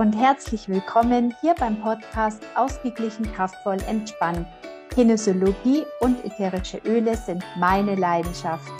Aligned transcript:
und 0.00 0.14
herzlich 0.14 0.66
willkommen 0.66 1.36
hier 1.42 1.54
beim 1.56 1.78
Podcast 1.78 2.42
Ausgeglichen, 2.54 3.30
kraftvoll, 3.34 3.76
entspannt. 3.86 4.48
Kinesiologie 4.94 5.84
und 6.00 6.24
ätherische 6.24 6.78
Öle 6.86 7.14
sind 7.18 7.44
meine 7.58 7.96
Leidenschaft. 7.96 8.72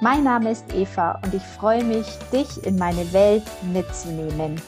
Mein 0.00 0.22
Name 0.22 0.52
ist 0.52 0.72
Eva 0.72 1.20
und 1.24 1.34
ich 1.34 1.42
freue 1.42 1.82
mich, 1.82 2.06
dich 2.32 2.64
in 2.64 2.76
meine 2.76 3.12
Welt 3.12 3.42
mitzunehmen. 3.72 4.62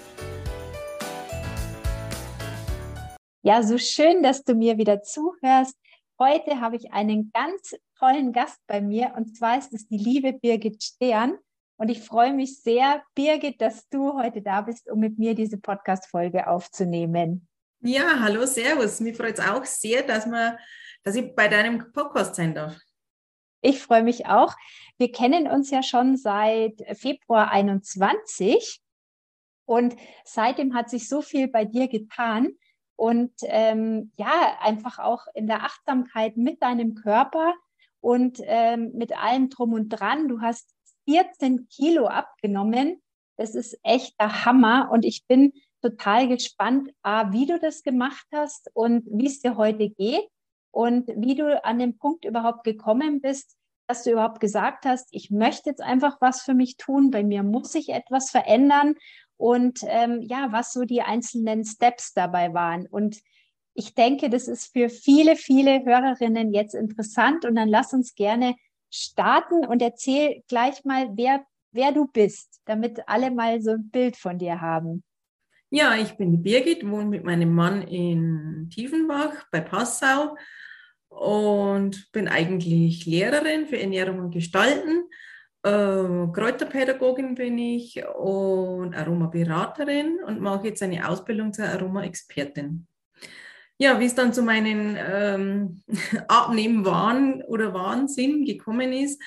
Ja, 3.45 3.63
so 3.63 3.79
schön, 3.79 4.25
dass 4.25 4.43
du 4.43 4.57
mir 4.57 4.79
wieder 4.79 5.03
zuhörst. 5.03 5.77
Heute 6.19 6.61
habe 6.61 6.75
ich 6.75 6.93
einen 6.93 7.31
ganz 7.33 7.77
tollen 7.97 8.33
Gast 8.33 8.59
bei 8.67 8.81
mir 8.81 9.13
und 9.17 9.37
zwar 9.37 9.59
ist 9.59 9.73
es 9.73 9.87
die 9.87 9.99
liebe 9.99 10.33
Birgit 10.33 10.83
Stern. 10.83 11.39
Und 11.81 11.89
ich 11.89 12.03
freue 12.03 12.35
mich 12.35 12.61
sehr, 12.61 13.03
Birgit, 13.15 13.63
dass 13.63 13.89
du 13.89 14.13
heute 14.13 14.43
da 14.43 14.61
bist, 14.61 14.91
um 14.91 15.01
mit 15.01 15.19
mir 15.19 15.35
diese 15.35 15.57
Podcast-Folge 15.57 16.47
aufzunehmen. 16.47 17.49
Ja, 17.81 18.21
hallo, 18.21 18.45
Servus. 18.45 19.01
Mich 19.01 19.17
freut 19.17 19.39
es 19.39 19.49
auch 19.49 19.65
sehr, 19.65 20.03
dass, 20.03 20.27
man, 20.27 20.59
dass 21.05 21.15
ich 21.15 21.35
bei 21.35 21.49
deinem 21.49 21.91
Podcast 21.91 22.35
sein 22.35 22.55
darf. 22.55 22.77
Ich 23.63 23.81
freue 23.81 24.03
mich 24.03 24.27
auch. 24.27 24.55
Wir 24.99 25.11
kennen 25.11 25.49
uns 25.49 25.71
ja 25.71 25.83
schon 25.83 26.19
seit 26.19 26.75
Februar 26.99 27.51
21 27.51 28.83
und 29.65 29.97
seitdem 30.27 30.75
hat 30.75 30.91
sich 30.91 31.09
so 31.09 31.23
viel 31.23 31.49
bei 31.49 31.65
dir 31.65 31.89
getan 31.89 32.51
und 32.97 33.33
ähm, 33.45 34.13
ja, 34.19 34.59
einfach 34.61 34.99
auch 34.99 35.25
in 35.33 35.47
der 35.47 35.65
Achtsamkeit 35.65 36.37
mit 36.37 36.61
deinem 36.61 36.95
Körper 36.95 37.55
und 38.01 38.39
ähm, 38.43 38.93
mit 38.93 39.17
allem 39.17 39.49
drum 39.49 39.73
und 39.73 39.89
dran. 39.89 40.29
Du 40.29 40.43
hast 40.43 40.75
14 41.09 41.69
Kilo 41.69 42.07
abgenommen. 42.07 43.03
Das 43.37 43.55
ist 43.55 43.79
echt 43.83 44.21
der 44.21 44.45
Hammer 44.45 44.91
und 44.93 45.05
ich 45.05 45.27
bin 45.27 45.53
total 45.81 46.29
gespannt, 46.29 46.91
A, 47.03 47.33
wie 47.33 47.47
du 47.47 47.59
das 47.59 47.83
gemacht 47.83 48.27
hast 48.33 48.71
und 48.75 49.07
wie 49.11 49.27
es 49.27 49.41
dir 49.41 49.57
heute 49.57 49.89
geht 49.89 50.29
und 50.71 51.09
wie 51.17 51.35
du 51.35 51.65
an 51.65 51.79
den 51.79 51.97
Punkt 51.97 52.25
überhaupt 52.25 52.65
gekommen 52.65 53.21
bist, 53.21 53.57
dass 53.87 54.05
du 54.05 54.13
überhaupt 54.13 54.41
gesagt 54.41 54.85
hast, 54.85 55.09
ich 55.11 55.31
möchte 55.31 55.71
jetzt 55.71 55.81
einfach 55.81 56.19
was 56.21 56.43
für 56.43 56.55
mich 56.55 56.77
tun, 56.77 57.11
bei 57.11 57.25
mir 57.25 57.43
muss 57.43 57.73
sich 57.73 57.89
etwas 57.89 58.31
verändern 58.31 58.95
und 59.37 59.81
ähm, 59.85 60.21
ja, 60.23 60.53
was 60.53 60.73
so 60.73 60.85
die 60.85 61.03
einzelnen 61.03 61.65
Steps 61.65 62.13
dabei 62.13 62.53
waren. 62.53 62.87
Und 62.87 63.21
ich 63.75 63.95
denke, 63.95 64.29
das 64.29 64.49
ist 64.49 64.73
für 64.73 64.89
viele, 64.91 65.35
viele 65.35 65.85
Hörerinnen 65.85 66.53
jetzt 66.53 66.75
interessant 66.75 67.45
und 67.45 67.55
dann 67.55 67.69
lass 67.69 67.93
uns 67.93 68.15
gerne 68.15 68.55
starten 68.91 69.65
und 69.67 69.81
erzähl 69.83 70.43
gleich 70.49 70.85
mal, 70.85 71.11
wer, 71.15 71.45
wer 71.73 71.93
du 71.93 72.07
bist, 72.07 72.61
damit 72.65 73.01
alle 73.07 73.31
mal 73.31 73.61
so 73.63 73.71
ein 73.71 73.89
Bild 73.91 74.17
von 74.17 74.39
dir 74.39 74.61
haben. 74.61 75.03
Ja, 75.71 75.95
ich 75.95 76.17
bin 76.17 76.33
die 76.33 76.39
Birgit, 76.39 76.89
wohne 76.89 77.07
mit 77.07 77.25
meinem 77.25 77.55
Mann 77.55 77.83
in 77.83 78.69
Tiefenbach 78.75 79.47
bei 79.53 79.61
Passau 79.61 80.37
und 81.09 82.11
bin 82.13 82.27
eigentlich 82.27 83.07
Lehrerin 83.07 83.67
für 83.67 83.79
Ernährung 83.79 84.19
und 84.19 84.31
Gestalten. 84.33 85.05
Äh, 85.63 86.33
Kräuterpädagogin 86.33 87.37
bin 87.37 87.57
ich 87.59 88.03
und 88.05 88.95
Aromaberaterin 88.95 90.19
und 90.27 90.41
mache 90.41 90.69
jetzt 90.69 90.83
eine 90.83 91.09
Ausbildung 91.09 91.53
zur 91.53 91.67
Aroma-Expertin 91.67 92.89
ja, 93.81 93.99
wie 93.99 94.05
es 94.05 94.15
dann 94.15 94.35
zu 94.35 94.43
meinen 94.43 94.97
ähm, 95.01 95.83
Abnehmwahn 96.29 97.43
oder 97.43 97.73
Wahnsinn 97.73 98.45
gekommen 98.45 98.93
ist, 98.93 99.23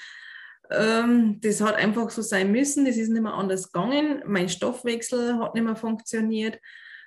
ähm, 0.70 1.42
das 1.42 1.60
hat 1.60 1.74
einfach 1.74 2.12
so 2.12 2.22
sein 2.22 2.52
müssen. 2.52 2.86
Das 2.86 2.96
ist 2.96 3.10
nicht 3.10 3.24
mehr 3.24 3.34
anders 3.34 3.72
gegangen. 3.72 4.22
Mein 4.28 4.50
Stoffwechsel 4.50 5.40
hat 5.40 5.56
nicht 5.56 5.64
mehr 5.64 5.76
funktioniert. 5.76 6.60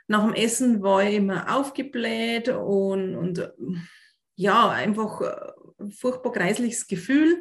Nach 0.09 0.25
dem 0.25 0.35
Essen 0.35 0.83
war 0.83 1.05
ich 1.05 1.15
immer 1.15 1.57
aufgebläht 1.57 2.49
und, 2.49 3.15
und 3.15 3.53
ja, 4.35 4.69
einfach 4.69 5.21
ein 5.79 5.93
furchtbar 5.93 6.33
kreisliches 6.33 6.89
Gefühl. 6.89 7.41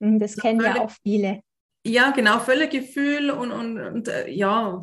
Hm, 0.00 0.18
das 0.18 0.36
kennen 0.36 0.62
ja 0.62 0.80
auch 0.80 0.90
viele. 1.02 1.42
Ja, 1.84 2.10
genau, 2.10 2.38
Völlegefühl 2.38 3.30
und, 3.30 3.52
und, 3.52 3.78
und 3.78 4.10
ja, 4.28 4.80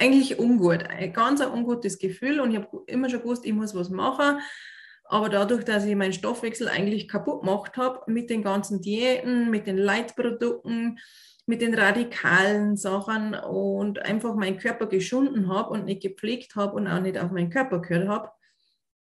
eigentlich 0.00 0.38
ungut, 0.38 0.84
ein 0.84 1.12
ganz 1.12 1.40
ein 1.40 1.52
ungutes 1.52 1.98
Gefühl 1.98 2.40
und 2.40 2.52
ich 2.52 2.56
habe 2.56 2.82
immer 2.86 3.10
schon 3.10 3.20
gewusst, 3.20 3.44
ich 3.44 3.52
muss 3.52 3.74
was 3.74 3.90
machen. 3.90 4.40
Aber 5.04 5.28
dadurch, 5.28 5.64
dass 5.64 5.84
ich 5.84 5.96
meinen 5.96 6.12
Stoffwechsel 6.12 6.68
eigentlich 6.68 7.08
kaputt 7.08 7.40
gemacht 7.40 7.76
habe 7.76 8.00
mit 8.06 8.30
den 8.30 8.42
ganzen 8.42 8.80
Diäten, 8.80 9.50
mit 9.50 9.66
den 9.66 9.76
Leitprodukten, 9.76 10.98
mit 11.46 11.62
den 11.62 11.74
radikalen 11.74 12.76
Sachen 12.76 13.34
und 13.34 13.98
einfach 14.00 14.36
meinen 14.36 14.58
Körper 14.58 14.86
geschunden 14.86 15.48
habe 15.48 15.70
und 15.70 15.84
nicht 15.84 16.02
gepflegt 16.02 16.54
habe 16.54 16.76
und 16.76 16.86
auch 16.86 17.00
nicht 17.00 17.18
auf 17.18 17.32
meinen 17.32 17.50
Körper 17.50 17.80
gehört 17.80 18.08
habe, 18.08 18.30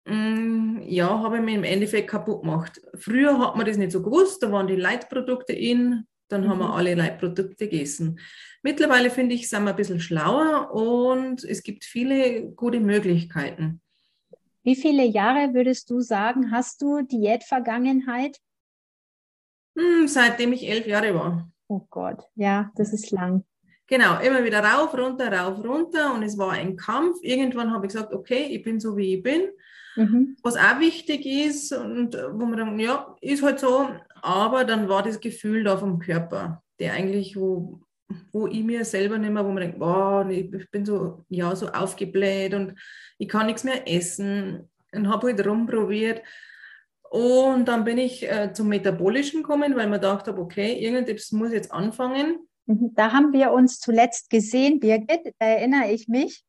mm, 0.06 0.82
ja, 0.82 1.08
habe 1.20 1.38
ich 1.38 1.42
mich 1.42 1.56
im 1.56 1.64
Endeffekt 1.64 2.10
kaputt 2.10 2.42
gemacht. 2.42 2.82
Früher 2.96 3.40
hat 3.40 3.56
man 3.56 3.66
das 3.66 3.78
nicht 3.78 3.94
so 3.94 4.04
gewusst, 4.04 4.44
da 4.44 4.52
waren 4.52 4.68
die 4.68 4.76
Leitprodukte 4.76 5.54
in, 5.54 6.06
dann 6.34 6.42
mhm. 6.44 6.50
haben 6.50 6.60
wir 6.60 6.68
mhm. 6.68 6.74
alle 6.74 6.96
Leitprodukte 6.96 7.68
gegessen. 7.68 8.20
Mittlerweile 8.62 9.10
finde 9.10 9.36
ich, 9.36 9.50
sind 9.50 9.64
wir 9.64 9.72
ein 9.72 9.76
bisschen 9.76 10.00
schlauer 10.00 10.72
und 10.72 11.44
es 11.44 11.64
gibt 11.64 11.84
viele 11.84 12.52
gute 12.52 12.80
Möglichkeiten. 12.80 13.82
Wie 14.64 14.76
viele 14.76 15.04
Jahre 15.04 15.54
würdest 15.54 15.90
du 15.90 16.00
sagen, 16.00 16.52
hast 16.52 16.82
du 16.82 17.02
Diätvergangenheit? 17.02 18.40
Hm, 19.78 20.08
seitdem 20.08 20.54
ich 20.54 20.70
elf 20.70 20.88
Jahre 20.88 21.14
war. 21.14 21.52
Oh 21.68 21.82
Gott, 21.90 22.24
ja, 22.36 22.72
das 22.76 22.94
ist 22.94 23.12
lang. 23.12 23.44
Genau, 23.88 24.20
immer 24.22 24.44
wieder 24.44 24.64
rauf, 24.64 24.94
runter, 24.98 25.32
rauf, 25.32 25.64
runter 25.64 26.14
und 26.14 26.24
es 26.24 26.38
war 26.38 26.52
ein 26.52 26.78
Kampf. 26.78 27.18
Irgendwann 27.22 27.72
habe 27.72 27.86
ich 27.86 27.94
gesagt, 27.94 28.14
okay, 28.14 28.46
ich 28.50 28.64
bin 28.64 28.80
so, 28.80 28.96
wie 28.96 29.16
ich 29.16 29.24
bin. 29.24 29.50
Mhm. 29.96 30.38
Was 30.42 30.56
auch 30.56 30.80
wichtig 30.80 31.26
ist 31.26 31.72
und 31.72 32.16
wo 32.16 32.46
man 32.46 32.58
dann, 32.58 32.80
ja, 32.80 33.16
ist 33.22 33.44
halt 33.44 33.60
so, 33.60 33.90
aber 34.22 34.64
dann 34.64 34.90
war 34.90 35.04
das 35.04 35.20
Gefühl 35.20 35.64
da 35.64 35.78
vom 35.78 36.00
Körper, 36.00 36.64
der 36.80 36.94
eigentlich, 36.94 37.36
wo, 37.36 37.82
wo 38.32 38.48
ich 38.48 38.64
mir 38.64 38.86
selber 38.86 39.18
nicht 39.18 39.32
mehr, 39.32 39.46
wo 39.46 39.50
man 39.50 39.62
denkt, 39.62 39.80
boah, 39.80 40.28
ich 40.30 40.72
bin 40.72 40.86
so, 40.86 41.26
ja, 41.30 41.56
so 41.56 41.68
aufgebläht 41.68 42.54
und 42.54 42.76
ich 43.18 43.28
kann 43.28 43.46
nichts 43.46 43.64
mehr 43.64 43.88
essen 43.88 44.70
und 44.92 45.10
habe 45.10 45.28
halt 45.28 45.46
rumprobiert. 45.46 46.22
Und 47.10 47.66
dann 47.66 47.84
bin 47.84 48.00
ich 48.00 48.28
äh, 48.28 48.54
zum 48.54 48.70
Metabolischen 48.70 49.44
gekommen, 49.44 49.76
weil 49.76 49.88
man 49.88 50.02
dachte, 50.02 50.36
okay, 50.36 50.74
irgendetwas 50.74 51.32
muss 51.32 51.52
jetzt 51.52 51.72
anfangen. 51.72 52.40
Mhm, 52.66 52.92
da 52.96 53.12
haben 53.12 53.34
wir 53.34 53.52
uns 53.52 53.80
zuletzt 53.80 54.30
gesehen, 54.30 54.80
Birgit, 54.80 55.34
da 55.38 55.46
erinnere 55.46 55.92
ich 55.92 56.08
mich. 56.08 56.44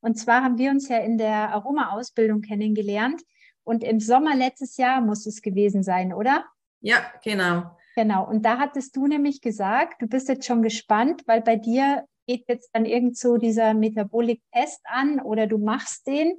Und 0.00 0.16
zwar 0.16 0.42
haben 0.42 0.58
wir 0.58 0.70
uns 0.70 0.88
ja 0.88 0.98
in 0.98 1.18
der 1.18 1.50
Aroma-Ausbildung 1.50 2.40
kennengelernt. 2.40 3.22
Und 3.64 3.84
im 3.84 4.00
Sommer 4.00 4.34
letztes 4.34 4.76
Jahr 4.76 5.00
muss 5.00 5.26
es 5.26 5.42
gewesen 5.42 5.82
sein, 5.82 6.12
oder? 6.12 6.44
Ja, 6.80 6.98
genau. 7.22 7.76
Genau. 7.96 8.26
Und 8.28 8.44
da 8.44 8.58
hattest 8.58 8.94
du 8.96 9.06
nämlich 9.06 9.40
gesagt, 9.40 10.00
du 10.00 10.06
bist 10.06 10.28
jetzt 10.28 10.46
schon 10.46 10.62
gespannt, 10.62 11.22
weil 11.26 11.40
bei 11.42 11.56
dir 11.56 12.04
geht 12.26 12.44
jetzt 12.48 12.70
dann 12.72 12.84
irgend 12.84 13.16
so 13.16 13.38
dieser 13.38 13.74
Metabolik-Test 13.74 14.82
an 14.84 15.20
oder 15.20 15.46
du 15.46 15.58
machst 15.58 16.06
den. 16.06 16.34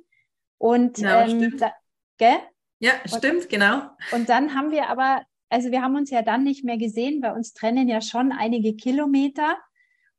Und 0.58 0.96
genau, 0.96 1.22
ähm, 1.22 1.30
stimmt. 1.30 1.62
Da, 1.62 1.74
gell? 2.18 2.38
Ja, 2.80 2.94
stimmt, 3.06 3.44
und, 3.44 3.50
genau. 3.50 3.81
Und 4.14 4.30
dann 4.30 4.56
haben 4.56 4.72
wir 4.72 4.90
aber, 4.90 5.24
also 5.50 5.72
wir 5.72 5.81
haben 5.81 5.96
uns 5.96 6.12
ja 6.12 6.22
dann 6.22 6.44
nicht 6.44 6.64
mehr 6.64 6.78
gesehen, 6.78 7.22
weil 7.22 7.34
uns 7.34 7.53
trennen 7.53 7.90
ja 7.90 8.02
schon 8.02 8.31
einige 8.31 8.75
Kilometer. 8.75 9.58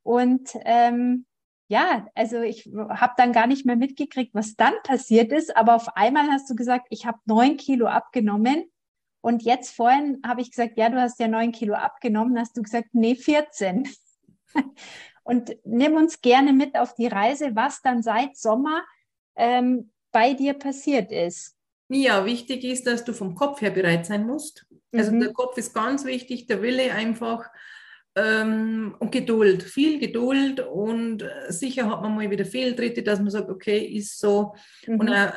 Und 0.03 0.51
ähm, 0.65 1.25
ja, 1.71 2.09
also 2.17 2.41
ich 2.43 2.69
habe 2.75 3.13
dann 3.17 3.33
gar 3.33 3.47
nicht 3.47 3.65
mehr 3.65 3.77
mitgekriegt, 3.77 4.35
was 4.35 4.57
dann 4.57 4.75
passiert 4.83 5.31
ist. 5.31 5.57
Aber 5.57 5.77
auf 5.77 5.97
einmal 5.97 6.27
hast 6.29 6.51
du 6.51 6.57
gesagt, 6.57 6.89
ich 6.91 7.07
habe 7.07 7.19
neun 7.27 7.57
Kilo 7.57 7.87
abgenommen. 7.87 8.65
Und 9.21 9.45
jetzt 9.45 9.77
vorhin 9.77 10.21
habe 10.27 10.41
ich 10.41 10.51
gesagt, 10.51 10.77
ja, 10.77 10.89
du 10.89 11.01
hast 11.01 11.21
ja 11.21 11.29
neun 11.29 11.53
Kilo 11.53 11.75
abgenommen. 11.75 12.37
Hast 12.41 12.57
du 12.57 12.63
gesagt, 12.63 12.89
nee, 12.91 13.15
14. 13.15 13.89
Und 15.23 15.57
nimm 15.63 15.95
uns 15.95 16.21
gerne 16.21 16.53
mit 16.53 16.77
auf 16.77 16.97
die 16.97 17.07
Reise, 17.07 17.55
was 17.55 17.83
dann 17.83 18.03
seit 18.03 18.37
Sommer 18.37 18.83
ähm, 19.37 19.93
bei 20.11 20.35
dir 20.35 20.55
passiert 20.55 21.13
ist. 21.13 21.55
Ja, 21.89 22.25
wichtig 22.25 22.65
ist, 22.65 22.89
dass 22.89 23.05
du 23.05 23.13
vom 23.13 23.37
Kopf 23.37 23.61
her 23.61 23.71
bereit 23.71 24.07
sein 24.07 24.27
musst. 24.27 24.67
Also 24.93 25.13
mhm. 25.13 25.21
der 25.21 25.33
Kopf 25.33 25.57
ist 25.57 25.73
ganz 25.73 26.05
wichtig, 26.05 26.49
der 26.49 26.63
Wille 26.63 26.93
einfach 26.93 27.49
ähm, 28.17 28.95
und 28.99 29.13
Geduld, 29.13 29.63
viel 29.63 29.99
Geduld 29.99 30.61
und 30.61 31.23
äh, 31.23 31.53
sicher 31.53 31.89
hat 31.89 32.03
man 32.03 32.15
mal 32.15 32.31
wieder 32.31 32.45
Fehltritte, 32.45 33.03
dass 33.03 33.21
man 33.21 33.31
sagt, 33.31 33.51
okay, 33.51 33.79
ist 33.79 34.19
so 34.19 34.55
mhm. 34.87 35.01
und 35.01 35.09
äh, 35.09 35.33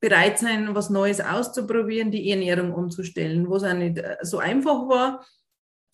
bereit 0.00 0.38
sein, 0.38 0.74
was 0.74 0.90
Neues 0.90 1.20
auszuprobieren, 1.20 2.10
die 2.10 2.30
Ernährung 2.30 2.74
umzustellen, 2.74 3.48
wo 3.48 3.56
es 3.56 3.64
auch 3.64 3.72
nicht 3.72 3.98
äh, 3.98 4.16
so 4.22 4.38
einfach 4.38 4.86
war. 4.88 5.24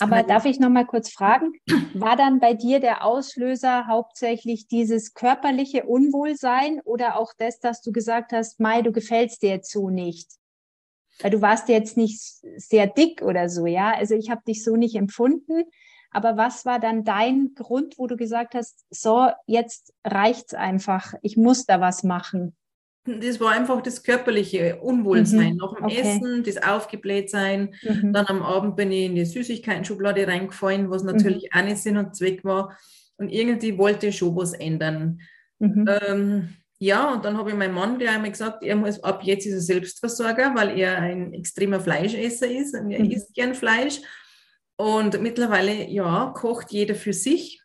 Aber 0.00 0.22
darf 0.22 0.46
ich 0.46 0.58
noch 0.58 0.70
mal 0.70 0.86
kurz 0.86 1.12
fragen, 1.12 1.52
war 1.94 2.16
dann 2.16 2.40
bei 2.40 2.54
dir 2.54 2.80
der 2.80 3.04
Auslöser 3.04 3.86
hauptsächlich 3.86 4.66
dieses 4.66 5.12
körperliche 5.12 5.84
Unwohlsein 5.84 6.80
oder 6.84 7.16
auch 7.18 7.32
das, 7.36 7.60
dass 7.60 7.82
du 7.82 7.92
gesagt 7.92 8.32
hast, 8.32 8.58
Mai, 8.58 8.82
du 8.82 8.92
gefällst 8.92 9.42
dir 9.42 9.50
jetzt 9.50 9.70
so 9.70 9.90
nicht? 9.90 10.32
Weil 11.20 11.30
du 11.30 11.42
warst 11.42 11.68
jetzt 11.68 11.98
nicht 11.98 12.18
sehr 12.56 12.86
dick 12.86 13.20
oder 13.20 13.50
so, 13.50 13.66
ja? 13.66 13.92
Also 13.94 14.14
ich 14.14 14.30
habe 14.30 14.40
dich 14.46 14.64
so 14.64 14.74
nicht 14.76 14.96
empfunden, 14.96 15.64
Aber 16.10 16.36
was 16.36 16.64
war 16.64 16.80
dann 16.80 17.04
dein 17.04 17.54
Grund, 17.54 17.98
wo 17.98 18.06
du 18.06 18.16
gesagt 18.16 18.54
hast, 18.54 18.84
so, 18.90 19.28
jetzt 19.46 19.92
reicht's 20.04 20.54
einfach, 20.54 21.14
ich 21.22 21.36
muss 21.36 21.66
da 21.66 21.80
was 21.80 22.02
machen? 22.02 22.56
Das 23.04 23.40
war 23.40 23.52
einfach 23.52 23.80
das 23.80 24.02
körperliche 24.02 24.76
Unwohlsein. 24.76 25.54
Mhm. 25.54 25.56
Nach 25.56 25.74
dem 25.74 25.84
okay. 25.84 26.00
Essen, 26.00 26.42
das 26.44 26.62
Aufgeblähtsein. 26.62 27.74
Mhm. 27.82 28.12
Dann 28.12 28.26
am 28.26 28.42
Abend 28.42 28.76
bin 28.76 28.92
ich 28.92 29.06
in 29.06 29.14
die 29.14 29.24
Süßigkeiten-Schublade 29.24 30.26
reingefallen, 30.26 30.90
was 30.90 31.02
natürlich 31.02 31.48
mhm. 31.52 31.58
auch 31.58 31.64
nicht 31.64 31.78
Sinn 31.78 31.96
und 31.96 32.14
Zweck 32.14 32.44
war. 32.44 32.76
Und 33.16 33.30
irgendwie 33.30 33.78
wollte 33.78 34.08
ich 34.08 34.18
schon 34.18 34.36
was 34.36 34.52
ändern. 34.52 35.20
Mhm. 35.58 35.88
Ähm, 36.06 36.48
ja, 36.78 37.12
und 37.12 37.24
dann 37.24 37.36
habe 37.36 37.50
ich 37.50 37.56
meinem 37.56 37.74
Mann 37.74 37.98
gleich 37.98 38.14
einmal 38.14 38.30
gesagt, 38.30 38.62
er 38.62 38.74
muss 38.74 39.02
ab 39.04 39.22
jetzt 39.22 39.46
ist 39.46 39.52
er 39.52 39.60
Selbstversorger, 39.60 40.54
weil 40.54 40.78
er 40.78 40.98
ein 40.98 41.34
extremer 41.34 41.80
Fleischesser 41.80 42.50
ist 42.50 42.74
und 42.74 42.90
er 42.90 43.04
mhm. 43.04 43.10
isst 43.10 43.34
gern 43.34 43.54
Fleisch. 43.54 44.00
Und 44.80 45.20
mittlerweile, 45.20 45.90
ja, 45.90 46.32
kocht 46.34 46.70
jeder 46.70 46.94
für 46.94 47.12
sich. 47.12 47.62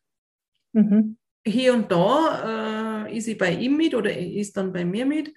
Mhm. 0.73 1.15
Hier 1.47 1.73
und 1.73 1.89
da 1.89 3.06
äh, 3.06 3.17
ist 3.17 3.23
sie 3.23 3.35
bei 3.35 3.53
ihm 3.53 3.77
mit 3.77 3.95
oder 3.95 4.17
ist 4.17 4.57
dann 4.57 4.73
bei 4.73 4.83
mir 4.83 5.06
mit. 5.06 5.33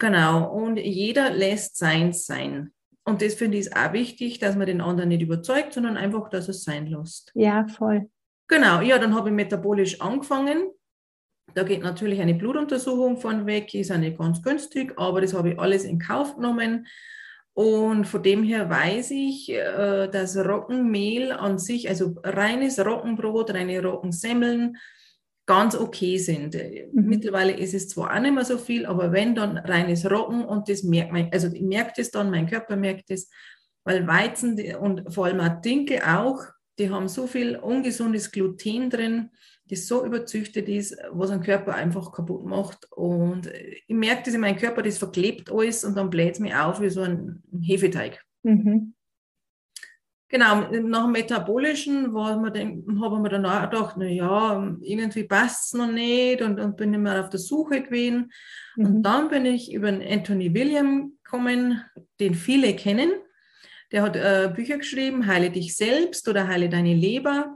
Genau, 0.00 0.50
und 0.50 0.78
jeder 0.78 1.30
lässt 1.30 1.76
seins 1.76 2.26
sein. 2.26 2.72
Und 3.04 3.22
das 3.22 3.34
finde 3.34 3.58
ich 3.58 3.76
auch 3.76 3.92
wichtig, 3.92 4.40
dass 4.40 4.56
man 4.56 4.66
den 4.66 4.80
anderen 4.80 5.10
nicht 5.10 5.22
überzeugt, 5.22 5.74
sondern 5.74 5.96
einfach, 5.96 6.28
dass 6.28 6.48
es 6.48 6.64
sein 6.64 6.88
lässt. 6.88 7.30
Ja, 7.36 7.68
voll. 7.68 8.10
Genau, 8.48 8.80
ja, 8.80 8.98
dann 8.98 9.14
habe 9.14 9.28
ich 9.28 9.34
metabolisch 9.36 10.00
angefangen. 10.00 10.70
Da 11.54 11.62
geht 11.62 11.82
natürlich 11.82 12.20
eine 12.20 12.34
Blutuntersuchung 12.34 13.16
von 13.16 13.46
weg, 13.46 13.72
ist 13.74 13.90
ja 13.90 13.98
nicht 13.98 14.18
ganz 14.18 14.42
günstig, 14.42 14.92
aber 14.96 15.20
das 15.20 15.34
habe 15.34 15.50
ich 15.50 15.58
alles 15.60 15.84
in 15.84 16.00
Kauf 16.00 16.34
genommen. 16.34 16.88
Und 17.52 18.06
von 18.06 18.22
dem 18.22 18.42
her 18.42 18.70
weiß 18.70 19.10
ich, 19.10 19.50
äh, 19.50 20.08
dass 20.08 20.36
Roggenmehl 20.36 21.32
an 21.32 21.58
sich, 21.58 21.88
also 21.88 22.14
reines 22.22 22.78
Roggenbrot, 22.78 23.52
reine 23.52 23.82
Roggensemmeln, 23.82 24.76
ganz 25.46 25.74
okay 25.74 26.16
sind. 26.16 26.54
Mhm. 26.54 26.90
Mittlerweile 26.92 27.52
ist 27.52 27.74
es 27.74 27.88
zwar 27.88 28.14
auch 28.14 28.20
nicht 28.20 28.34
mehr 28.34 28.44
so 28.44 28.56
viel, 28.56 28.86
aber 28.86 29.10
wenn 29.10 29.34
dann 29.34 29.58
reines 29.58 30.08
Roggen 30.08 30.44
und 30.44 30.68
das 30.68 30.84
merkt 30.84 31.12
man, 31.12 31.28
also 31.32 31.48
ich 31.48 31.62
merke 31.62 31.92
das 31.96 32.12
dann, 32.12 32.30
mein 32.30 32.46
Körper 32.46 32.76
merkt 32.76 33.10
das, 33.10 33.28
weil 33.84 34.06
Weizen 34.06 34.56
und 34.76 35.12
vor 35.12 35.26
allem 35.26 35.40
auch 35.40 35.60
Dinkel 35.60 36.02
auch, 36.06 36.44
die 36.80 36.90
haben 36.90 37.08
so 37.08 37.26
viel 37.26 37.56
ungesundes 37.56 38.32
Gluten 38.32 38.90
drin, 38.90 39.30
das 39.68 39.86
so 39.86 40.04
überzüchtet 40.04 40.68
ist, 40.68 40.96
was 41.12 41.30
ein 41.30 41.42
Körper 41.42 41.74
einfach 41.74 42.10
kaputt 42.10 42.44
macht. 42.44 42.90
Und 42.92 43.48
ich 43.86 43.94
merke 43.94 44.22
das 44.24 44.34
in 44.34 44.40
meinem 44.40 44.56
Körper, 44.56 44.82
das 44.82 44.98
verklebt 44.98 45.52
alles 45.52 45.84
und 45.84 45.96
dann 45.96 46.10
bläht 46.10 46.34
es 46.34 46.40
mir 46.40 46.64
auf 46.66 46.80
wie 46.80 46.90
so 46.90 47.02
ein 47.02 47.42
Hefeteig. 47.62 48.24
Mhm. 48.42 48.94
Genau, 50.28 50.70
nach 50.70 51.04
dem 51.04 51.12
Metabolischen 51.12 52.14
habe 52.14 52.46
ich 52.46 53.20
mir 53.20 53.28
dann 53.28 53.46
auch 53.46 53.68
gedacht, 53.68 53.96
naja, 53.96 54.76
irgendwie 54.80 55.24
passt 55.24 55.66
es 55.66 55.78
noch 55.78 55.90
nicht 55.90 56.40
und, 56.40 56.60
und 56.60 56.76
bin 56.76 56.94
immer 56.94 57.20
auf 57.20 57.30
der 57.30 57.40
Suche 57.40 57.82
gewesen. 57.82 58.30
Mhm. 58.76 58.86
Und 58.86 59.02
dann 59.02 59.28
bin 59.28 59.44
ich 59.44 59.72
über 59.72 59.90
den 59.90 60.02
Anthony 60.02 60.54
William 60.54 61.14
gekommen, 61.24 61.82
den 62.20 62.34
viele 62.34 62.74
kennen. 62.76 63.10
Der 63.92 64.02
hat 64.02 64.16
äh, 64.16 64.50
Bücher 64.54 64.78
geschrieben, 64.78 65.26
Heile 65.26 65.50
dich 65.50 65.76
selbst 65.76 66.28
oder 66.28 66.46
Heile 66.48 66.68
deine 66.68 66.94
Leber. 66.94 67.54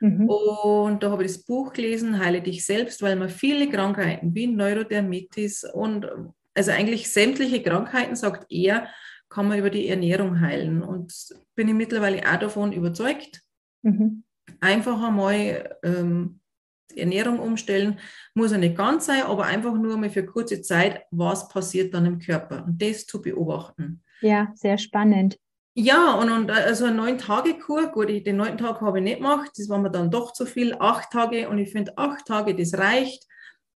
Mhm. 0.00 0.28
Und 0.28 1.02
da 1.02 1.10
habe 1.10 1.24
ich 1.24 1.32
das 1.32 1.44
Buch 1.44 1.72
gelesen, 1.72 2.18
Heile 2.18 2.42
dich 2.42 2.64
selbst, 2.64 3.02
weil 3.02 3.16
man 3.16 3.28
viele 3.28 3.68
Krankheiten 3.68 4.34
wie 4.34 4.46
Neurodermitis 4.46 5.64
und 5.64 6.06
also 6.54 6.70
eigentlich 6.70 7.10
sämtliche 7.10 7.62
Krankheiten, 7.62 8.14
sagt 8.14 8.46
er, 8.50 8.88
kann 9.28 9.48
man 9.48 9.58
über 9.58 9.70
die 9.70 9.88
Ernährung 9.88 10.40
heilen. 10.40 10.82
Und 10.82 11.12
bin 11.54 11.68
ich 11.68 11.74
mittlerweile 11.74 12.22
auch 12.30 12.38
davon 12.38 12.72
überzeugt. 12.72 13.42
Mhm. 13.82 14.22
Einfach 14.60 15.02
einmal 15.02 15.76
ähm, 15.82 16.40
die 16.92 17.00
Ernährung 17.00 17.40
umstellen, 17.40 17.98
muss 18.34 18.52
ja 18.52 18.58
nicht 18.58 18.76
ganz 18.76 19.06
sein, 19.06 19.22
aber 19.22 19.46
einfach 19.46 19.74
nur 19.74 19.96
mal 19.96 20.10
für 20.10 20.24
kurze 20.24 20.62
Zeit, 20.62 21.02
was 21.10 21.48
passiert 21.48 21.94
dann 21.94 22.06
im 22.06 22.18
Körper 22.18 22.64
und 22.64 22.80
das 22.80 23.06
zu 23.06 23.20
beobachten. 23.20 24.02
Ja, 24.20 24.52
sehr 24.54 24.78
spannend. 24.78 25.38
Ja, 25.76 26.14
und, 26.14 26.30
und 26.30 26.50
also 26.52 26.84
eine 26.84 26.94
neun-Tage-Kur, 26.94 27.88
gut, 27.88 28.08
ich, 28.08 28.22
den 28.22 28.36
neunten 28.36 28.58
Tag 28.58 28.80
habe 28.80 28.98
ich 28.98 29.04
nicht 29.04 29.16
gemacht, 29.16 29.50
das 29.56 29.68
war 29.68 29.78
mir 29.78 29.90
dann 29.90 30.08
doch 30.08 30.32
zu 30.32 30.46
viel, 30.46 30.76
acht 30.78 31.10
Tage 31.10 31.48
und 31.48 31.58
ich 31.58 31.72
finde, 31.72 31.98
acht 31.98 32.26
Tage, 32.26 32.54
das 32.54 32.78
reicht. 32.78 33.26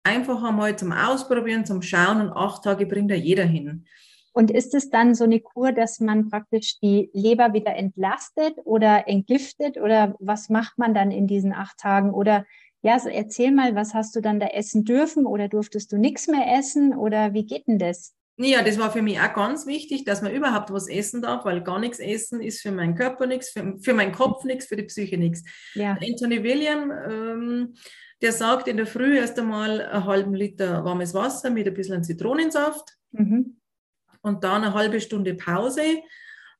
Einfach 0.04 0.42
einmal 0.44 0.78
zum 0.78 0.92
Ausprobieren, 0.92 1.66
zum 1.66 1.82
Schauen 1.82 2.20
und 2.20 2.32
acht 2.32 2.62
Tage 2.62 2.86
bringt 2.86 3.10
da 3.10 3.16
jeder 3.16 3.44
hin. 3.44 3.84
Und 4.32 4.52
ist 4.52 4.74
es 4.74 4.90
dann 4.90 5.16
so 5.16 5.24
eine 5.24 5.40
Kur, 5.40 5.72
dass 5.72 5.98
man 5.98 6.30
praktisch 6.30 6.78
die 6.78 7.10
Leber 7.12 7.52
wieder 7.52 7.74
entlastet 7.74 8.54
oder 8.64 9.08
entgiftet 9.08 9.76
oder 9.76 10.14
was 10.20 10.48
macht 10.48 10.78
man 10.78 10.94
dann 10.94 11.10
in 11.10 11.26
diesen 11.26 11.52
acht 11.52 11.78
Tagen? 11.78 12.14
Oder 12.14 12.46
ja, 12.82 12.92
also 12.92 13.08
erzähl 13.08 13.50
mal, 13.50 13.74
was 13.74 13.94
hast 13.94 14.14
du 14.14 14.20
dann 14.20 14.38
da 14.38 14.46
essen 14.46 14.84
dürfen 14.84 15.26
oder 15.26 15.48
durftest 15.48 15.90
du 15.90 15.96
nichts 15.98 16.28
mehr 16.28 16.56
essen 16.56 16.96
oder 16.96 17.34
wie 17.34 17.44
geht 17.44 17.66
denn 17.66 17.80
das? 17.80 18.14
Ja, 18.40 18.62
das 18.62 18.78
war 18.78 18.92
für 18.92 19.02
mich 19.02 19.18
auch 19.18 19.34
ganz 19.34 19.66
wichtig, 19.66 20.04
dass 20.04 20.22
man 20.22 20.32
überhaupt 20.32 20.72
was 20.72 20.88
essen 20.88 21.22
darf, 21.22 21.44
weil 21.44 21.60
gar 21.60 21.80
nichts 21.80 21.98
essen 21.98 22.40
ist 22.40 22.62
für 22.62 22.70
meinen 22.70 22.94
Körper 22.94 23.26
nichts, 23.26 23.50
für, 23.50 23.74
für 23.80 23.94
meinen 23.94 24.12
Kopf 24.12 24.44
nichts, 24.44 24.66
für 24.66 24.76
die 24.76 24.84
Psyche 24.84 25.18
nichts. 25.18 25.42
Ja. 25.74 25.98
Anthony 26.00 26.44
William, 26.44 26.92
ähm, 26.92 27.74
der 28.22 28.32
sagt 28.32 28.68
in 28.68 28.76
der 28.76 28.86
Früh 28.86 29.18
erst 29.18 29.40
einmal 29.40 29.82
einen 29.82 30.04
halben 30.04 30.34
Liter 30.34 30.84
warmes 30.84 31.14
Wasser 31.14 31.50
mit 31.50 31.66
ein 31.66 31.74
bisschen 31.74 32.04
Zitronensaft 32.04 32.96
mhm. 33.10 33.58
und 34.22 34.44
dann 34.44 34.62
eine 34.62 34.72
halbe 34.72 35.00
Stunde 35.00 35.34
Pause 35.34 35.82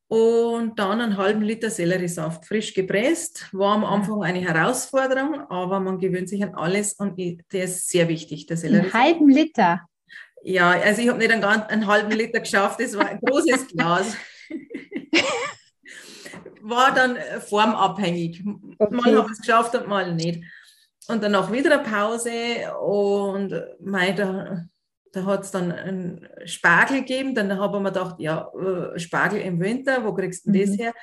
und 0.09 0.81
dann 0.81 1.01
einen 1.01 1.17
halben 1.17 1.43
Liter 1.43 1.71
Selleriesaft, 1.71 2.45
frisch 2.45 2.75
gepresst. 2.75 3.51
War 3.53 3.75
am 3.75 3.85
Anfang 3.85 4.25
eine 4.25 4.41
Herausforderung, 4.41 5.43
aber 5.49 5.79
man 5.79 6.01
gewöhnt 6.01 6.29
sich 6.29 6.43
an 6.43 6.55
alles 6.55 6.95
und 6.95 7.19
der 7.19 7.65
ist 7.65 7.89
sehr 7.89 8.09
wichtig, 8.09 8.47
der 8.47 8.57
Selleriesaft. 8.57 8.95
Einen 8.97 9.05
halben 9.05 9.29
Liter? 9.29 9.83
Ja, 10.43 10.71
also 10.71 11.03
ich 11.03 11.09
habe 11.09 11.19
nicht 11.19 11.31
einen, 11.31 11.45
einen 11.45 11.87
halben 11.87 12.11
Liter 12.13 12.41
geschafft, 12.41 12.81
das 12.81 12.97
war 12.97 13.07
ein 13.07 13.21
großes 13.21 13.69
Glas. 13.73 14.17
war 16.63 16.95
dann 16.95 17.17
formabhängig. 17.41 18.45
Okay. 18.79 18.95
Mal 18.95 19.17
habe 19.17 19.27
ich 19.27 19.33
es 19.33 19.41
geschafft 19.41 19.75
und 19.75 19.89
mal 19.89 20.15
nicht. 20.15 20.43
Und 21.09 21.23
danach 21.23 21.51
wieder 21.51 21.73
eine 21.73 21.83
Pause 21.83 22.77
und 22.81 23.55
mei, 23.81 24.13
da, 24.13 24.67
da 25.13 25.25
hat 25.25 25.45
es 25.45 25.51
dann 25.51 25.73
einen 25.73 26.29
Spargel 26.45 27.01
gegeben. 27.01 27.35
Dann 27.35 27.59
habe 27.59 27.79
ich 27.79 27.83
mir 27.83 27.91
gedacht, 27.91 28.17
ja, 28.21 28.51
äh, 28.53 28.99
Spargel 28.99 29.41
im 29.41 29.61
Winter, 29.61 30.05
wo 30.05 30.13
kriegst 30.15 30.47
du 30.47 30.51
mhm. 30.51 30.61
das 30.61 30.79
her? 30.79 30.95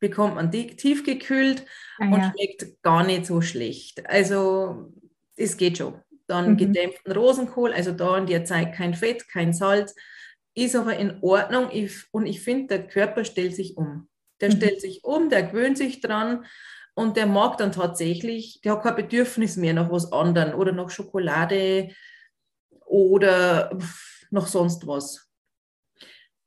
Bekommt 0.00 0.34
man 0.34 0.50
tiefgekühlt 0.50 1.64
ah, 1.98 2.04
und 2.06 2.20
ja. 2.20 2.32
schmeckt 2.32 2.82
gar 2.82 3.04
nicht 3.04 3.26
so 3.26 3.40
schlecht. 3.40 4.04
Also, 4.08 4.92
es 5.36 5.56
geht 5.56 5.78
schon 5.78 6.00
dann 6.26 6.52
mhm. 6.52 6.56
gedämpften 6.56 7.12
Rosenkohl, 7.12 7.72
also 7.72 7.92
da 7.92 8.16
in 8.18 8.26
der 8.26 8.44
Zeit 8.44 8.74
kein 8.74 8.94
Fett, 8.94 9.28
kein 9.28 9.52
Salz, 9.52 9.94
ist 10.54 10.76
aber 10.76 10.96
in 10.96 11.18
Ordnung 11.22 11.68
ich, 11.72 11.92
und 12.12 12.26
ich 12.26 12.40
finde, 12.42 12.78
der 12.78 12.86
Körper 12.86 13.24
stellt 13.24 13.54
sich 13.54 13.76
um. 13.76 14.08
Der 14.40 14.50
mhm. 14.50 14.56
stellt 14.56 14.80
sich 14.80 15.04
um, 15.04 15.28
der 15.30 15.44
gewöhnt 15.44 15.78
sich 15.78 16.00
dran 16.00 16.44
und 16.94 17.16
der 17.16 17.26
mag 17.26 17.58
dann 17.58 17.72
tatsächlich, 17.72 18.60
der 18.62 18.72
hat 18.72 18.82
kein 18.82 18.96
Bedürfnis 18.96 19.56
mehr 19.56 19.74
nach 19.74 19.90
was 19.90 20.12
anderem 20.12 20.58
oder 20.58 20.72
nach 20.72 20.90
Schokolade 20.90 21.90
oder 22.86 23.76
noch 24.30 24.46
sonst 24.46 24.86
was. 24.86 25.28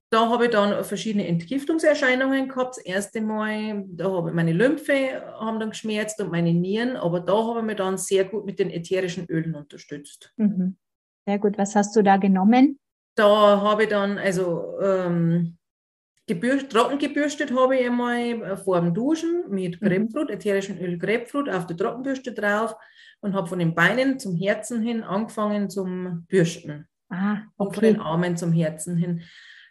Da 0.10 0.30
habe 0.30 0.46
ich 0.46 0.52
dann 0.52 0.84
verschiedene 0.86 1.28
Entgiftungserscheinungen 1.28 2.48
gehabt. 2.48 2.78
Das 2.78 2.86
erste 2.86 3.20
Mal, 3.22 3.84
da 3.88 4.10
habe 4.10 4.30
ich 4.30 4.36
meine 4.36 4.54
Lymphe 4.54 5.22
haben 5.38 5.60
dann 5.60 5.72
geschmerzt 5.72 6.22
und 6.22 6.32
meine 6.32 6.54
Nieren, 6.54 6.96
aber 6.96 7.20
da 7.20 7.34
habe 7.34 7.60
ich 7.60 7.66
mich 7.66 7.76
dann 7.76 7.98
sehr 7.98 8.24
gut 8.24 8.46
mit 8.46 8.58
den 8.60 8.70
ätherischen 8.70 9.26
Ölen 9.26 9.54
unterstützt. 9.54 10.34
Mhm. 10.38 10.78
Sehr 11.28 11.40
gut. 11.40 11.58
Was 11.58 11.76
hast 11.76 11.94
du 11.96 12.04
da 12.04 12.16
genommen? 12.16 12.80
Da 13.16 13.62
habe 13.62 13.84
ich 13.84 13.90
dann, 13.90 14.18
also 14.18 14.80
ähm, 14.82 15.58
gebürst, 16.26 16.70
trocken 16.72 17.00
gebürstet 17.00 17.54
habe 17.54 17.76
ich 17.76 17.86
einmal 17.86 18.56
vor 18.58 18.80
dem 18.80 18.94
Duschen 18.94 19.44
mit 19.50 19.82
mhm. 19.82 19.88
Grapefruit, 19.88 20.30
ätherischen 20.30 20.80
Öl 20.80 20.98
Grapefruit 20.98 21.50
auf 21.50 21.66
der 21.66 21.76
Trockenbürste 21.76 22.32
drauf 22.32 22.76
und 23.20 23.34
habe 23.34 23.48
von 23.48 23.60
den 23.60 23.76
Beinen 23.76 24.20
zum 24.20 24.36
Herzen 24.36 24.82
hin 24.82 25.04
angefangen 25.04 25.70
zum 25.70 26.26
Bürsten. 26.28 26.88
Ah, 27.10 27.42
okay. 27.58 27.68
Und 27.68 27.74
von 27.74 27.84
den 27.84 28.00
Armen 28.00 28.38
zum 28.38 28.54
Herzen 28.54 28.96
hin. 28.96 29.24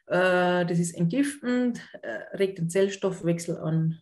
Äh, 0.06 0.66
das 0.66 0.78
ist 0.78 0.94
entgiftend, 0.94 1.80
äh, 2.02 2.36
regt 2.36 2.58
den 2.58 2.70
Zellstoffwechsel 2.70 3.58
an. 3.58 4.00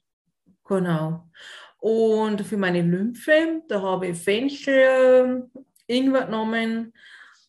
Genau. 0.65 1.29
Und 1.79 2.41
für 2.43 2.57
meine 2.57 2.83
Lymphe, 2.83 3.63
da 3.69 3.83
habe 3.83 4.09
ich 4.09 4.19
Fenchel, 4.19 5.51
Ingwer 5.87 6.27
genommen 6.27 6.93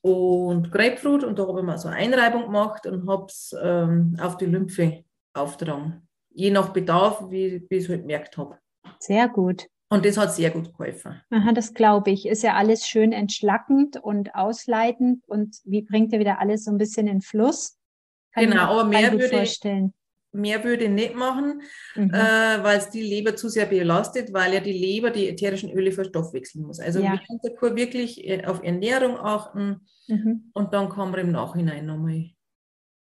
und 0.02 0.72
Grapefruit 0.72 1.24
und 1.24 1.40
da 1.40 1.48
habe 1.48 1.60
ich 1.60 1.66
mal 1.66 1.78
so 1.78 1.88
eine 1.88 1.98
Einreibung 1.98 2.44
gemacht 2.44 2.86
und 2.86 3.10
habe 3.10 3.26
es 3.28 3.56
ähm, 3.62 4.18
auf 4.20 4.38
die 4.38 4.46
Lymphe 4.46 5.06
auftragen. 5.34 6.08
Je 6.32 6.52
nach 6.52 6.70
Bedarf, 6.70 7.24
wie, 7.30 7.66
wie 7.70 7.76
ich 7.78 7.86
es 7.86 7.90
halt 7.90 8.02
gemerkt 8.02 8.38
habe. 8.38 8.58
Sehr 9.00 9.30
gut. 9.30 9.68
Und 9.90 10.06
das 10.06 10.18
hat 10.18 10.34
sehr 10.34 10.50
gut 10.50 10.72
geholfen. 10.74 11.22
Aha, 11.30 11.54
das 11.54 11.74
glaube 11.74 12.12
ich. 12.12 12.28
Ist 12.28 12.44
ja 12.44 12.56
alles 12.56 12.88
schön 12.88 13.12
entschlackend 13.14 13.98
und 13.98 14.36
ausleitend 14.36 15.24
und 15.28 15.58
wie 15.64 15.84
bringt 15.84 16.12
ja 16.12 16.20
wieder 16.20 16.40
alles 16.40 16.66
so 16.66 16.72
ein 16.72 16.78
bisschen 16.78 17.08
in 17.08 17.22
Fluss? 17.22 17.78
Kann 18.36 18.52
genau, 18.52 18.80
aber 18.80 18.84
mehr 18.90 19.12
würde, 19.14 19.30
vorstellen. 19.30 19.94
mehr 20.34 20.64
würde 20.64 20.86
ich 20.86 20.90
nicht 20.90 21.16
machen, 21.16 21.62
mhm. 21.96 22.10
äh, 22.14 22.64
weil 22.64 22.78
es 22.78 22.90
die 22.90 23.02
Leber 23.02 23.36
zu 23.36 23.48
sehr 23.48 23.66
belastet, 23.66 24.34
weil 24.34 24.54
ja 24.54 24.60
die 24.60 24.74
Leber 24.74 25.10
die 25.10 25.30
ätherischen 25.30 25.72
Öle 25.72 25.94
verstoffwechseln 25.94 26.66
muss. 26.66 26.80
Also 26.80 27.00
ja. 27.00 27.14
während 27.14 27.44
der 27.44 27.56
Kur 27.56 27.76
wirklich 27.76 28.28
äh, 28.28 28.46
auf 28.46 28.62
Ernährung 28.62 29.18
achten 29.18 29.88
mhm. 30.08 30.52
und 30.54 30.74
dann 30.74 30.90
kann 30.90 31.12
man 31.12 31.22
im 31.22 31.32
Nachhinein 31.32 31.86
nochmal 31.86 32.26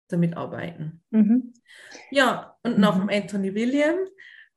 damit 0.08 0.36
arbeiten. 0.36 1.02
Mhm. 1.10 1.54
Ja, 2.10 2.56
und 2.62 2.78
nach 2.78 2.96
dem 2.96 3.04
mhm. 3.04 3.10
Anthony 3.10 3.54
William 3.54 3.96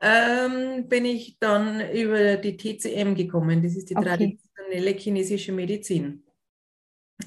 ähm, 0.01 0.89
bin 0.89 1.05
ich 1.05 1.39
dann 1.39 1.81
über 1.91 2.35
die 2.35 2.57
TCM 2.57 3.15
gekommen. 3.15 3.63
Das 3.63 3.75
ist 3.75 3.89
die 3.89 3.95
okay. 3.95 4.05
traditionelle 4.05 4.91
chinesische 4.91 5.53
Medizin. 5.53 6.23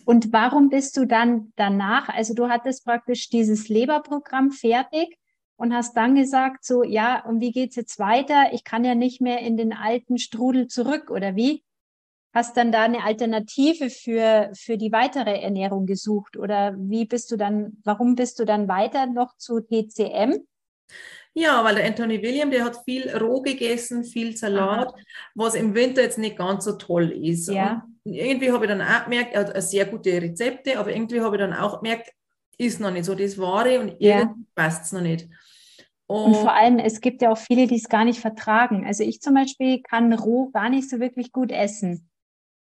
Und 0.05 0.33
warum 0.33 0.69
bist 0.69 0.97
du 0.97 1.05
dann 1.05 1.53
danach, 1.57 2.09
also 2.09 2.35
du 2.35 2.49
hattest 2.49 2.85
praktisch 2.85 3.29
dieses 3.29 3.69
Leberprogramm 3.69 4.51
fertig 4.51 5.19
und 5.57 5.75
hast 5.75 5.97
dann 5.97 6.15
gesagt, 6.15 6.65
so, 6.65 6.83
ja, 6.83 7.25
und 7.25 7.41
wie 7.41 7.53
geht 7.53 7.71
es 7.71 7.77
jetzt 7.77 7.99
weiter? 7.99 8.53
Ich 8.53 8.65
kann 8.65 8.85
ja 8.85 8.95
nicht 8.95 9.21
mehr 9.21 9.41
in 9.41 9.57
den 9.57 9.73
alten 9.73 10.19
Strudel 10.19 10.69
zurück, 10.69 11.11
oder 11.11 11.37
wie? 11.37 11.65
Hast 12.33 12.57
dann 12.57 12.71
da 12.71 12.85
eine 12.85 13.03
Alternative 13.03 13.91
für, 13.91 14.53
für 14.55 14.79
die 14.79 14.93
weitere 14.93 15.41
Ernährung 15.41 15.87
gesucht? 15.87 16.37
Oder 16.37 16.77
wie 16.79 17.05
bist 17.05 17.33
du 17.33 17.37
dann, 17.37 17.79
warum 17.83 18.15
bist 18.15 18.39
du 18.39 18.45
dann 18.45 18.69
weiter 18.69 19.07
noch 19.07 19.37
zu 19.37 19.61
TCM? 19.61 20.39
Ja, 21.35 21.65
weil 21.65 21.77
der 21.77 21.87
Anthony 21.87 22.23
William, 22.23 22.51
der 22.51 22.65
hat 22.65 22.85
viel 22.85 23.09
roh 23.17 23.41
gegessen, 23.41 24.05
viel 24.05 24.37
Salat, 24.37 24.89
Aha. 24.89 24.97
was 25.35 25.55
im 25.55 25.75
Winter 25.75 26.03
jetzt 26.03 26.19
nicht 26.19 26.37
ganz 26.37 26.65
so 26.65 26.73
toll 26.73 27.11
ist. 27.11 27.49
Ja. 27.49 27.87
Irgendwie 28.05 28.51
habe 28.51 28.65
ich 28.65 28.71
dann 28.71 28.83
auch 28.83 29.05
gemerkt, 29.05 29.35
er 29.35 29.47
hat 29.47 29.63
sehr 29.63 29.85
gute 29.85 30.11
Rezepte, 30.23 30.79
aber 30.79 30.91
irgendwie 30.93 31.21
habe 31.21 31.37
ich 31.37 31.41
dann 31.41 31.53
auch 31.53 31.81
gemerkt, 31.81 32.13
ist 32.57 32.81
noch 32.81 32.91
nicht 32.91 33.05
so 33.05 33.15
das 33.15 33.39
Wahre 33.39 33.81
und 33.81 33.97
ja. 33.99 34.21
irgendwie 34.21 34.47
passt 34.55 34.85
es 34.85 34.93
noch 34.93 35.01
nicht. 35.01 35.29
Und, 36.07 36.25
und, 36.25 36.35
vor 36.37 36.53
allem, 36.53 36.79
es 36.79 37.01
gibt 37.01 37.23
ja 37.23 37.31
auch 37.31 37.39
viele, 37.39 37.67
die 37.67 37.77
es 37.77 37.89
gar 37.89 38.05
nicht 38.05 38.21
vertragen. 38.21 38.85
Also 38.85 39.05
ich 39.05 39.21
zum 39.21 39.35
Beispiel 39.35 39.81
kann 39.81 40.13
roh 40.13 40.51
gar 40.51 40.69
nicht 40.69 40.91
so 40.91 40.99
wirklich 40.99 41.31
gut 41.31 41.53
essen. 41.53 42.11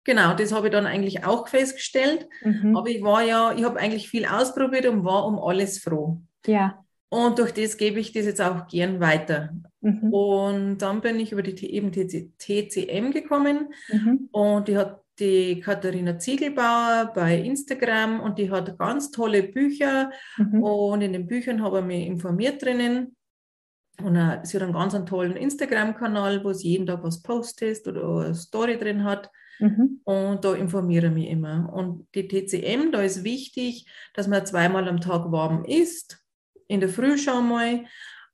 Genau, 0.05 0.35
das 0.35 0.53
habe 0.53 0.69
ich 0.69 0.73
dann 0.73 0.87
eigentlich 0.87 1.25
auch 1.25 1.47
festgestellt. 1.49 2.29
Mhm. 2.43 2.77
Aber 2.77 2.89
ich 2.89 3.03
war 3.03 3.23
ja, 3.23 3.53
ich 3.53 3.65
habe 3.65 3.79
eigentlich 3.79 4.09
viel 4.09 4.25
ausprobiert 4.25 4.87
und 4.87 5.05
war 5.05 5.27
um 5.27 5.39
alles 5.39 5.79
froh. 5.79 6.23
Ja. 6.47 6.85
Und 7.09 7.39
durch 7.39 7.53
das 7.53 7.77
gebe 7.77 8.01
ich 8.01 8.13
das 8.13 8.25
jetzt 8.25 8.41
auch 8.41 8.69
gern 8.69 9.01
weiter. 9.01 9.51
Mhm. 9.81 10.13
Und 10.13 10.79
dann 10.79 11.01
bin 11.01 11.21
ich 11.21 11.33
über 11.33 11.43
die 11.43 11.75
eben 11.75 11.93
TCM 11.93 13.11
gekommen 13.11 13.73
mhm. 13.89 14.29
und 14.33 14.69
die 14.69 14.77
hat 14.77 15.03
die 15.19 15.61
Katharina 15.61 16.19
Ziegelbauer 16.19 17.13
bei 17.15 17.39
Instagram 17.39 18.21
und 18.21 18.39
die 18.39 18.51
hat 18.51 18.79
ganz 18.79 19.11
tolle 19.11 19.43
Bücher 19.43 20.11
mhm. 20.37 20.63
und 20.63 21.03
in 21.03 21.13
den 21.13 21.27
Büchern 21.27 21.63
habe 21.63 21.81
ich 21.81 21.85
mich 21.85 22.07
informiert 22.07 22.63
drinnen. 22.63 23.17
Und 24.03 24.17
uh, 24.17 24.41
sie 24.43 24.59
hat 24.59 24.63
einen 24.63 24.75
ganz 24.75 24.95
einen 24.95 25.07
tollen 25.07 25.37
Instagram-Kanal, 25.37 26.45
wo 26.45 26.53
sie 26.53 26.69
jeden 26.69 26.87
Tag 26.87 27.03
was 27.03 27.23
postet 27.23 27.89
oder 27.89 28.27
eine 28.27 28.35
Story 28.35 28.79
drin 28.79 29.05
hat. 29.05 29.31
Mhm. 29.59 30.01
Und 30.05 30.45
da 30.45 30.55
informiere 30.55 31.07
ich 31.07 31.13
mich 31.13 31.29
immer. 31.31 31.73
Und 31.73 32.07
die 32.15 32.29
TCM, 32.29 32.93
da 32.93 33.01
ist 33.01 33.25
wichtig, 33.25 33.87
dass 34.13 34.29
man 34.29 34.45
zweimal 34.45 34.87
am 34.89 35.01
Tag 35.01 35.33
warm 35.33 35.65
isst 35.65 36.23
in 36.69 36.81
der 36.81 36.89
Früh 36.91 37.17
schon 37.17 37.49
mal 37.49 37.85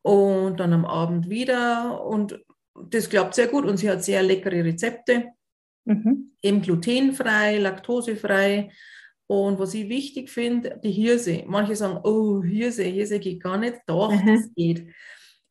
und 0.02 0.58
dann 0.58 0.72
am 0.72 0.84
Abend 0.84 1.28
wieder. 1.30 2.04
Und 2.04 2.40
das 2.74 3.08
klappt 3.08 3.34
sehr 3.34 3.48
gut 3.48 3.64
und 3.64 3.76
sie 3.76 3.90
hat 3.90 4.02
sehr 4.02 4.22
leckere 4.22 4.64
Rezepte, 4.64 5.28
mhm. 5.84 6.32
eben 6.42 6.62
glutenfrei, 6.62 7.58
laktosefrei. 7.58 8.70
Und 9.26 9.58
was 9.58 9.74
ich 9.74 9.88
wichtig 9.88 10.30
finde, 10.30 10.78
die 10.82 10.90
Hirse. 10.90 11.44
Manche 11.46 11.74
sagen, 11.74 12.00
oh, 12.04 12.42
Hirse, 12.42 12.82
Hirse 12.82 13.18
geht 13.18 13.42
gar 13.42 13.56
nicht. 13.56 13.76
Doch, 13.86 14.12
mhm. 14.12 14.26
das 14.26 14.54
geht. 14.54 14.86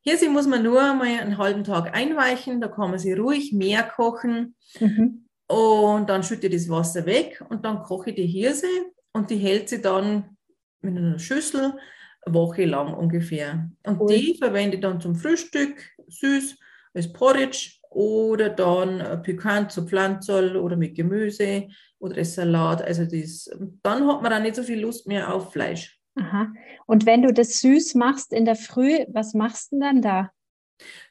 Hirse 0.01 0.29
muss 0.29 0.47
man 0.47 0.63
nur 0.63 0.81
mal 0.93 1.07
einen 1.07 1.37
halben 1.37 1.63
Tag 1.63 1.95
einweichen, 1.95 2.59
da 2.59 2.67
kann 2.67 2.89
man 2.89 2.99
sie 2.99 3.13
ruhig 3.13 3.53
mehr 3.53 3.83
kochen. 3.83 4.55
Mhm. 4.79 5.27
Und 5.47 6.09
dann 6.09 6.23
schütte 6.23 6.47
ich 6.47 6.53
das 6.53 6.69
Wasser 6.69 7.05
weg 7.05 7.43
und 7.49 7.65
dann 7.65 7.83
koche 7.83 8.11
ich 8.11 8.15
die 8.15 8.25
Hirse 8.25 8.67
und 9.13 9.29
die 9.29 9.37
hält 9.37 9.69
sie 9.69 9.81
dann 9.81 10.37
in 10.81 10.97
einer 10.97 11.19
Schüssel 11.19 11.73
Woche 12.25 12.65
lang 12.65 12.93
ungefähr. 12.93 13.69
Und 13.83 13.99
cool. 13.99 14.13
die 14.13 14.37
verwende 14.37 14.77
ich 14.77 14.81
dann 14.81 15.01
zum 15.01 15.15
Frühstück, 15.15 15.75
süß, 16.07 16.57
als 16.93 17.11
Porridge 17.11 17.80
oder 17.91 18.49
dann 18.49 19.21
pikant 19.21 19.71
zu 19.71 19.85
Pflanzerl 19.85 20.55
oder 20.55 20.77
mit 20.77 20.95
Gemüse 20.95 21.67
oder 21.99 22.17
als 22.17 22.35
Salat. 22.35 22.81
Also 22.81 23.05
das, 23.05 23.49
dann 23.83 24.07
hat 24.07 24.21
man 24.21 24.33
auch 24.33 24.41
nicht 24.41 24.55
so 24.55 24.63
viel 24.63 24.79
Lust 24.79 25.07
mehr 25.07 25.33
auf 25.33 25.51
Fleisch. 25.51 25.99
Aha. 26.15 26.51
Und 26.87 27.05
wenn 27.05 27.21
du 27.21 27.33
das 27.33 27.59
süß 27.59 27.95
machst 27.95 28.33
in 28.33 28.45
der 28.45 28.55
Früh, 28.55 28.99
was 29.09 29.33
machst 29.33 29.71
du 29.71 29.79
denn 29.79 30.01
dann 30.01 30.01
da? 30.01 30.31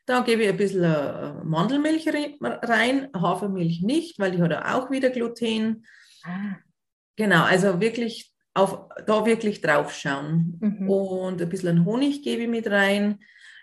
Da 0.06 0.20
gebe 0.20 0.42
ich 0.42 0.48
ein 0.48 0.56
bisschen 0.56 0.82
äh, 0.82 1.44
Mandelmilch 1.44 2.08
rein, 2.08 3.08
Hafermilch 3.14 3.82
nicht, 3.82 4.18
weil 4.18 4.32
die 4.32 4.42
hat 4.42 4.52
auch 4.52 4.90
wieder 4.90 5.10
Gluten. 5.10 5.84
Ah. 6.24 6.56
Genau, 7.16 7.44
also 7.44 7.80
wirklich 7.80 8.32
auf, 8.54 8.88
da 9.06 9.24
wirklich 9.26 9.60
drauf 9.60 9.94
schauen. 9.94 10.58
Mhm. 10.60 10.90
Und 10.90 11.42
ein 11.42 11.48
bisschen 11.48 11.84
Honig 11.84 12.22
gebe 12.22 12.42
ich 12.42 12.48
mit 12.48 12.68
rein, 12.68 13.20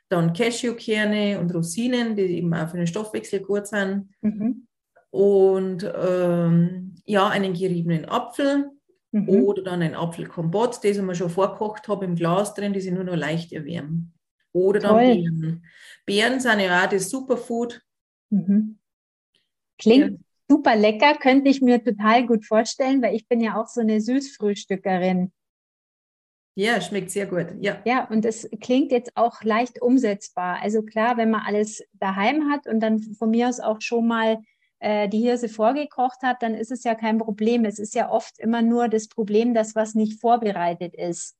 dann 0.09 0.33
Cashewkerne 0.33 1.39
und 1.39 1.53
Rosinen, 1.53 2.15
die 2.15 2.37
eben 2.37 2.53
auch 2.53 2.69
für 2.69 2.77
den 2.77 2.87
Stoffwechsel 2.87 3.41
gut 3.41 3.67
sind. 3.67 4.09
Mhm. 4.21 4.67
Und 5.09 5.91
ähm, 5.95 6.95
ja, 7.05 7.27
einen 7.27 7.53
geriebenen 7.53 8.05
Apfel 8.05 8.71
mhm. 9.11 9.29
oder 9.29 9.63
dann 9.63 9.81
ein 9.81 9.95
Apfelkompott, 9.95 10.75
das 10.77 10.83
ich 10.83 11.01
mir 11.01 11.15
schon 11.15 11.29
vorkocht 11.29 11.87
habe 11.87 12.05
im 12.05 12.15
Glas 12.15 12.53
drin, 12.53 12.73
die 12.73 12.81
sie 12.81 12.91
nur 12.91 13.03
noch 13.03 13.15
leicht 13.15 13.51
erwärmen. 13.53 14.13
Oder 14.53 14.79
dann 14.79 14.91
Toll. 14.91 15.15
Beeren. 15.15 15.65
Beeren 16.05 16.39
sind 16.39 16.59
ja 16.59 16.83
auch 16.83 16.89
das 16.89 17.09
Superfood. 17.09 17.81
Mhm. 18.29 18.79
Klingt, 19.77 20.19
super 20.49 20.75
lecker, 20.75 21.15
könnte 21.15 21.49
ich 21.49 21.61
mir 21.61 21.83
total 21.83 22.25
gut 22.25 22.45
vorstellen, 22.45 23.01
weil 23.01 23.15
ich 23.15 23.27
bin 23.27 23.41
ja 23.41 23.61
auch 23.61 23.67
so 23.67 23.81
eine 23.81 24.01
Süßfrühstückerin. 24.01 25.31
Ja, 26.57 26.81
schmeckt 26.81 27.11
sehr 27.11 27.27
gut. 27.27 27.45
Ja. 27.59 27.77
Ja, 27.85 28.05
und 28.05 28.25
es 28.25 28.49
klingt 28.61 28.91
jetzt 28.91 29.11
auch 29.13 29.43
leicht 29.43 29.79
umsetzbar. 29.79 30.57
Also 30.59 30.81
klar, 30.81 31.15
wenn 31.15 31.29
man 31.29 31.43
alles 31.45 31.83
daheim 31.93 32.49
hat 32.49 32.65
und 32.65 32.79
dann 32.79 32.99
von 32.99 33.29
mir 33.29 33.47
aus 33.47 33.59
auch 33.59 33.79
schon 33.79 34.07
mal 34.07 34.39
äh, 34.79 35.07
die 35.07 35.19
Hirse 35.19 35.49
vorgekocht 35.49 36.23
hat, 36.23 36.41
dann 36.41 36.55
ist 36.55 36.71
es 36.71 36.83
ja 36.83 36.95
kein 36.95 37.19
Problem. 37.19 37.63
Es 37.63 37.77
ist 37.77 37.93
ja 37.93 38.09
oft 38.09 38.39
immer 38.39 38.63
nur 38.63 38.89
das 38.89 39.07
Problem, 39.07 39.53
dass 39.53 39.75
was 39.75 39.93
nicht 39.93 40.19
vorbereitet 40.19 40.95
ist. 40.95 41.35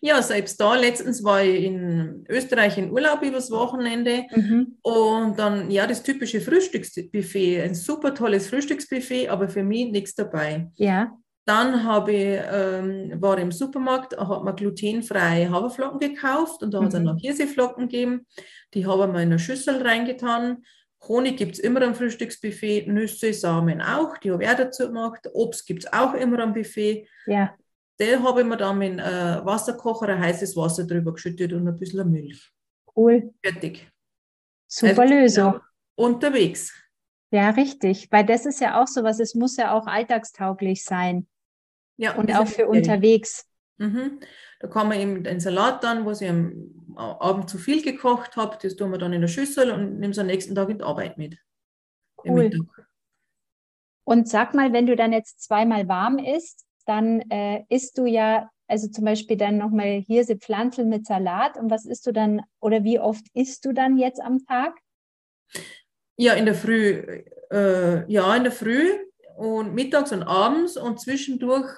Ja, 0.00 0.22
selbst 0.22 0.58
da, 0.58 0.74
letztens 0.74 1.22
war 1.22 1.44
ich 1.44 1.62
in 1.62 2.24
Österreich 2.26 2.78
in 2.78 2.90
Urlaub 2.90 3.20
übers 3.22 3.50
Wochenende 3.50 4.24
mhm. 4.34 4.78
und 4.80 5.38
dann, 5.38 5.70
ja, 5.70 5.86
das 5.86 6.02
typische 6.02 6.40
Frühstücksbuffet, 6.40 7.60
ein 7.60 7.74
super 7.74 8.14
tolles 8.14 8.48
Frühstücksbuffet, 8.48 9.28
aber 9.28 9.50
für 9.50 9.62
mich 9.62 9.92
nichts 9.92 10.14
dabei. 10.14 10.70
Ja. 10.76 11.12
Dann 11.50 11.82
habe 11.82 12.12
ich, 12.12 12.40
ähm, 12.48 13.20
war 13.20 13.36
im 13.36 13.50
Supermarkt, 13.50 14.16
hat 14.16 14.44
man 14.44 14.54
glutenfreie 14.54 15.50
Haferflocken 15.50 15.98
gekauft 15.98 16.62
und 16.62 16.72
da 16.72 16.78
mhm. 16.78 16.84
hat 16.84 16.88
es 16.90 16.94
dann 16.94 17.02
noch 17.02 17.18
Hirseflocken 17.18 17.88
gegeben. 17.88 18.24
Die 18.72 18.86
habe 18.86 19.02
ich 19.02 19.08
mal 19.08 19.22
in 19.22 19.30
eine 19.30 19.40
Schüssel 19.40 19.82
reingetan. 19.82 20.64
Honig 21.08 21.36
gibt 21.36 21.54
es 21.54 21.58
immer 21.58 21.82
am 21.82 21.96
Frühstücksbuffet, 21.96 22.86
Nüsse, 22.86 23.32
Samen 23.32 23.82
auch, 23.82 24.16
die 24.18 24.30
habe 24.30 24.44
ich 24.44 24.48
auch 24.48 24.54
dazu 24.54 24.86
gemacht. 24.86 25.28
Obst 25.32 25.66
gibt 25.66 25.82
es 25.82 25.92
auch 25.92 26.14
immer 26.14 26.38
am 26.38 26.54
Buffet. 26.54 27.08
Ja. 27.26 27.52
Den 27.98 28.22
habe 28.22 28.42
ich 28.42 28.46
mir 28.46 28.56
dann 28.56 28.78
mit 28.78 29.00
äh, 29.00 29.44
Wasserkocher 29.44 30.06
ein 30.06 30.20
heißes 30.20 30.56
Wasser 30.56 30.86
drüber 30.86 31.14
geschüttet 31.14 31.52
und 31.52 31.66
ein 31.66 31.76
bisschen 31.76 32.08
Milch. 32.12 32.48
Cool. 32.94 33.34
Fertig. 33.44 33.90
Super 34.68 35.02
also, 35.02 35.14
Lösung. 35.14 35.60
Unterwegs. 35.96 36.72
Ja, 37.32 37.50
richtig. 37.50 38.06
Weil 38.12 38.24
das 38.24 38.46
ist 38.46 38.60
ja 38.60 38.80
auch 38.80 38.86
so 38.86 39.02
was, 39.02 39.18
es 39.18 39.34
muss 39.34 39.56
ja 39.56 39.72
auch 39.72 39.88
alltagstauglich 39.88 40.84
sein. 40.84 41.26
Ja, 42.00 42.14
und 42.14 42.34
auch 42.34 42.46
für 42.46 42.66
unterwegs. 42.66 43.46
Mhm. 43.76 44.20
Da 44.58 44.68
kann 44.68 44.88
man 44.88 44.98
eben 44.98 45.22
den 45.22 45.38
Salat 45.38 45.84
dann, 45.84 46.06
was 46.06 46.22
ich 46.22 46.30
am 46.30 46.96
Abend 46.96 47.50
zu 47.50 47.58
viel 47.58 47.82
gekocht 47.82 48.36
habe, 48.36 48.56
das 48.62 48.74
tun 48.74 48.90
wir 48.90 48.96
dann 48.96 49.12
in 49.12 49.20
der 49.20 49.28
Schüssel 49.28 49.70
und 49.70 49.98
nehmen 49.98 50.12
es 50.12 50.18
am 50.18 50.26
nächsten 50.26 50.54
Tag 50.54 50.70
in 50.70 50.78
die 50.78 50.84
Arbeit 50.84 51.18
mit. 51.18 51.36
Cool. 52.24 52.50
Und 54.04 54.30
sag 54.30 54.54
mal, 54.54 54.72
wenn 54.72 54.86
du 54.86 54.96
dann 54.96 55.12
jetzt 55.12 55.42
zweimal 55.42 55.88
warm 55.88 56.18
isst, 56.18 56.64
dann 56.86 57.20
äh, 57.30 57.64
isst 57.68 57.98
du 57.98 58.06
ja, 58.06 58.48
also 58.66 58.88
zum 58.88 59.04
Beispiel 59.04 59.36
dann 59.36 59.58
nochmal 59.58 60.00
Hirse 60.00 60.36
Pflanzen 60.36 60.88
mit 60.88 61.04
Salat. 61.04 61.58
Und 61.58 61.70
was 61.70 61.84
isst 61.84 62.06
du 62.06 62.12
dann 62.12 62.40
oder 62.60 62.82
wie 62.82 62.98
oft 62.98 63.26
isst 63.34 63.66
du 63.66 63.74
dann 63.74 63.98
jetzt 63.98 64.22
am 64.22 64.46
Tag? 64.46 64.74
Ja, 66.16 66.32
in 66.32 66.46
der 66.46 66.54
Früh, 66.54 67.24
äh, 67.50 68.10
ja, 68.10 68.34
in 68.36 68.44
der 68.44 68.52
Früh 68.52 68.90
und 69.40 69.74
mittags 69.74 70.12
und 70.12 70.22
abends 70.22 70.76
und 70.76 71.00
zwischendurch, 71.00 71.70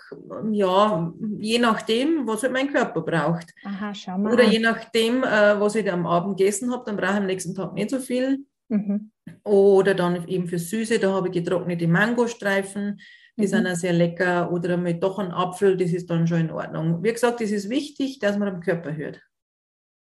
ja, 0.50 1.12
je 1.38 1.60
nachdem, 1.60 2.26
was 2.26 2.42
halt 2.42 2.52
mein 2.52 2.72
Körper 2.72 3.02
braucht. 3.02 3.54
Aha, 3.64 3.94
schau 3.94 4.18
mal. 4.18 4.32
Oder 4.32 4.42
je 4.42 4.58
nachdem, 4.58 5.22
äh, 5.22 5.60
was 5.60 5.76
ich 5.76 5.90
am 5.90 6.04
Abend 6.04 6.38
gegessen 6.38 6.72
habe, 6.72 6.82
dann 6.84 6.96
brauche 6.96 7.12
ich 7.12 7.18
am 7.18 7.26
nächsten 7.26 7.54
Tag 7.54 7.72
nicht 7.74 7.90
so 7.90 8.00
viel. 8.00 8.44
Mhm. 8.68 9.12
Oder 9.44 9.94
dann 9.94 10.26
eben 10.26 10.48
für 10.48 10.58
Süße, 10.58 10.98
da 10.98 11.12
habe 11.12 11.28
ich 11.28 11.34
getrocknete 11.34 11.86
Mangostreifen, 11.86 12.98
die 13.36 13.42
mhm. 13.42 13.46
sind 13.46 13.66
auch 13.68 13.76
sehr 13.76 13.92
lecker. 13.92 14.50
Oder 14.50 14.76
mit 14.76 15.00
doch 15.00 15.20
ein 15.20 15.30
Apfel, 15.30 15.76
das 15.76 15.92
ist 15.92 16.10
dann 16.10 16.26
schon 16.26 16.40
in 16.40 16.50
Ordnung. 16.50 17.00
Wie 17.04 17.12
gesagt, 17.12 17.40
es 17.42 17.52
ist 17.52 17.70
wichtig, 17.70 18.18
dass 18.18 18.38
man 18.38 18.48
am 18.48 18.60
Körper 18.60 18.96
hört. 18.96 19.20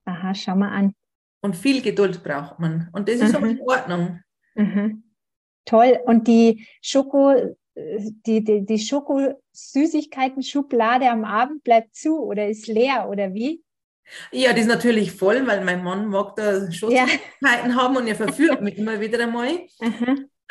Aha, 0.06 0.34
schau 0.34 0.56
mal 0.56 0.70
an. 0.70 0.94
Und 1.42 1.58
viel 1.58 1.82
Geduld 1.82 2.24
braucht 2.24 2.58
man. 2.60 2.88
Und 2.94 3.10
das 3.10 3.16
ist 3.16 3.36
aber 3.36 3.48
Mhm. 3.48 3.52
in 3.52 3.62
Ordnung. 3.62 4.20
Mhm. 4.56 5.04
Toll. 5.66 6.00
Und 6.06 6.28
die 6.28 6.66
Schoko, 6.82 7.32
äh, 7.32 7.56
die, 8.26 8.44
die, 8.44 8.66
die 8.66 8.80
Schokosüßigkeiten-Schublade 8.80 11.10
am 11.10 11.26
Abend 11.26 11.64
bleibt 11.64 11.96
zu 11.96 12.20
oder 12.24 12.48
ist 12.48 12.68
leer 12.68 13.08
oder 13.10 13.34
wie? 13.34 13.64
Ja, 14.32 14.52
das 14.52 14.62
ist 14.62 14.68
natürlich 14.68 15.12
voll, 15.12 15.46
weil 15.46 15.64
mein 15.64 15.84
Mann 15.84 16.08
mag 16.08 16.36
da 16.36 16.72
schon 16.72 16.92
Ja. 16.92 17.06
Haben 17.44 17.98
und 17.98 18.08
er 18.08 18.16
verführt 18.16 18.62
mich 18.62 18.78
immer 18.78 19.00
wieder 19.00 19.22
einmal. 19.24 19.50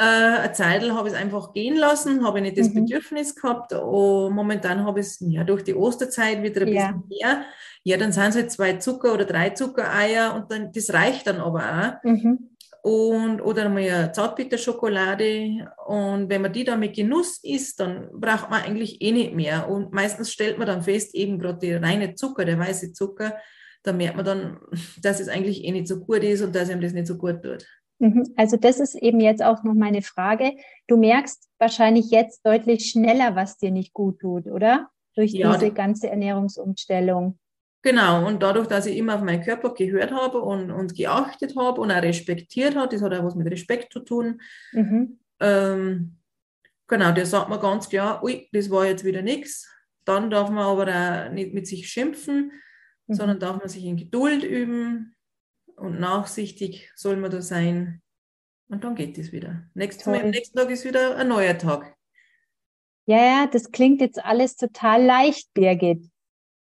Äh, 0.00 0.05
eine 0.05 0.53
Zeit 0.53 0.88
habe 0.93 1.09
ich 1.09 1.15
es 1.15 1.21
einfach 1.21 1.53
gehen 1.53 1.77
lassen, 1.77 2.25
habe 2.25 2.38
ich 2.38 2.43
nicht 2.45 2.57
das 2.59 2.69
Mhm. 2.69 2.85
Bedürfnis 2.85 3.35
gehabt. 3.35 3.73
Und 3.73 4.33
momentan 4.33 4.85
habe 4.85 5.00
ich 5.00 5.07
es 5.07 5.19
ja, 5.27 5.43
durch 5.43 5.65
die 5.65 5.75
Osterzeit 5.75 6.41
wieder 6.45 6.61
ein 6.62 6.69
Ja. 6.69 6.93
bisschen 6.93 7.09
mehr. 7.09 7.45
Ja, 7.83 7.97
dann 7.97 8.12
sind 8.12 8.29
es 8.29 8.37
halt 8.37 8.53
zwei 8.53 8.75
Zucker- 8.75 9.12
oder 9.15 9.25
drei 9.25 9.50
Zuckereier 9.50 10.37
und 10.37 10.53
dann, 10.53 10.71
das 10.71 10.93
reicht 10.93 11.27
dann 11.27 11.41
aber 11.41 11.99
auch. 12.05 12.09
Mhm. 12.09 12.50
Und, 12.88 13.42
oder 13.42 13.66
einmal 13.66 13.83
eine 13.83 14.12
Zartbitterschokolade. 14.12 15.71
Und 15.87 16.30
wenn 16.30 16.40
man 16.42 16.52
die 16.52 16.64
dann 16.64 16.80
mit 16.80 16.97
Genuss 16.97 17.38
isst, 17.42 17.80
dann 17.80 18.09
braucht 18.12 18.49
man 18.50 18.62
eigentlich 18.62 19.02
eh 19.02 19.12
nicht 19.12 19.35
mehr. 19.35 19.68
Und 19.68 19.92
meistens 19.92 20.33
stellt 20.33 20.57
man 20.57 20.66
dann 20.66 20.83
fest, 20.83 21.14
eben 21.14 21.38
gerade 21.38 21.59
der 21.59 21.83
reine 21.83 22.14
Zucker, 22.14 22.45
der 22.47 22.59
weiße 22.59 22.92
Zucker, 22.95 23.37
da 23.83 23.92
merkt 23.92 24.16
man 24.16 24.25
dann, 24.25 24.59
dass 25.02 25.21
es 25.21 25.28
eigentlich 25.28 25.64
eh 25.64 25.73
nicht 25.73 25.87
so 25.88 26.00
gut 26.00 26.23
ist 26.23 26.42
und 26.42 26.54
dass 26.54 26.71
ihm 26.71 26.80
das 26.80 26.92
nicht 26.95 27.07
so 27.07 27.18
gut 27.18 27.42
tut. 27.42 27.66
Mhm. 27.99 28.33
Also 28.37 28.57
das 28.57 28.80
ist 28.80 28.95
eben 28.95 29.21
jetzt 29.21 29.42
auch 29.42 29.64
noch 29.64 29.75
meine 29.75 30.02
Frage. 30.02 30.52
Du 30.87 30.97
merkst 30.97 31.49
wahrscheinlich 31.59 32.11
jetzt 32.11 32.47
deutlich 32.47 32.87
schneller, 32.90 33.35
was 33.37 33.59
dir 33.59 33.71
nicht 33.71 33.92
gut 33.92 34.21
tut, 34.21 34.47
oder? 34.47 34.88
Durch 35.14 35.33
Ja, 35.33 35.52
diese 35.52 35.66
die- 35.71 35.75
ganze 35.75 36.09
Ernährungsumstellung. 36.09 37.38
Genau, 37.82 38.26
und 38.26 38.42
dadurch, 38.42 38.66
dass 38.66 38.87
ich 38.87 38.97
immer 38.97 39.14
auf 39.14 39.23
meinen 39.23 39.42
Körper 39.42 39.73
gehört 39.73 40.11
habe 40.11 40.40
und, 40.40 40.70
und 40.73 40.97
geachtet 40.97 41.54
habe 41.56 41.80
und 41.80 41.92
auch 41.92 42.02
respektiert 42.02 42.75
habe, 42.75 42.88
das 42.88 43.02
hat 43.02 43.14
auch 43.14 43.25
was 43.25 43.37
mit 43.37 43.50
Respekt 43.50 43.92
zu 43.92 44.00
tun, 44.00 44.40
Mhm. 44.73 45.20
ähm, 45.40 46.16
genau, 46.88 47.12
der 47.12 47.25
sagt 47.26 47.49
mir 47.50 47.61
ganz 47.61 47.88
klar, 47.88 48.23
ui, 48.25 48.49
das 48.52 48.68
war 48.70 48.85
jetzt 48.87 49.04
wieder 49.04 49.23
nichts. 49.23 49.68
Dann 50.04 50.28
darf 50.30 50.50
man 50.50 50.64
aber 50.64 50.88
auch 51.26 51.30
nicht 51.32 51.54
mit 51.54 51.66
sich 51.68 51.88
schimpfen, 51.88 52.50
Mhm. 53.06 53.14
sondern 53.14 53.38
darf 53.40 53.58
man 53.58 53.68
sich 53.68 53.85
in 53.85 53.97
Geduld 53.97 54.42
üben 54.42 55.14
und 55.76 56.00
nachsichtig 56.00 56.90
soll 56.97 57.16
man 57.16 57.30
da 57.30 57.40
sein. 57.42 58.02
Und 58.68 58.82
dann 58.85 58.97
geht 58.97 59.16
es 59.18 59.30
wieder. 59.32 59.62
Nächstes 59.75 60.04
Mal, 60.06 60.20
am 60.20 60.30
nächsten 60.30 60.58
Tag 60.58 60.68
ist 60.70 60.85
wieder 60.85 61.16
ein 61.16 61.28
neuer 61.28 61.56
Tag. 61.56 61.94
Ja, 63.06 63.16
ja, 63.25 63.47
das 63.47 63.70
klingt 63.70 64.00
jetzt 64.00 64.23
alles 64.23 64.56
total 64.56 65.02
leicht, 65.04 65.49
Birgit. 65.54 66.11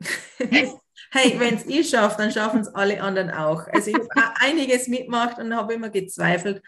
Hey, 1.11 1.39
wenn 1.39 1.55
es 1.55 1.65
ich 1.65 1.89
schaffe, 1.89 2.17
dann 2.17 2.31
schaffen 2.31 2.59
es 2.61 2.67
alle 2.67 3.01
anderen 3.01 3.31
auch. 3.31 3.67
Also 3.67 3.91
ich 3.91 3.97
habe 4.15 4.33
einiges 4.41 4.87
mitgemacht 4.87 5.39
und 5.39 5.55
habe 5.55 5.73
immer 5.73 5.89
gezweifelt, 5.89 6.61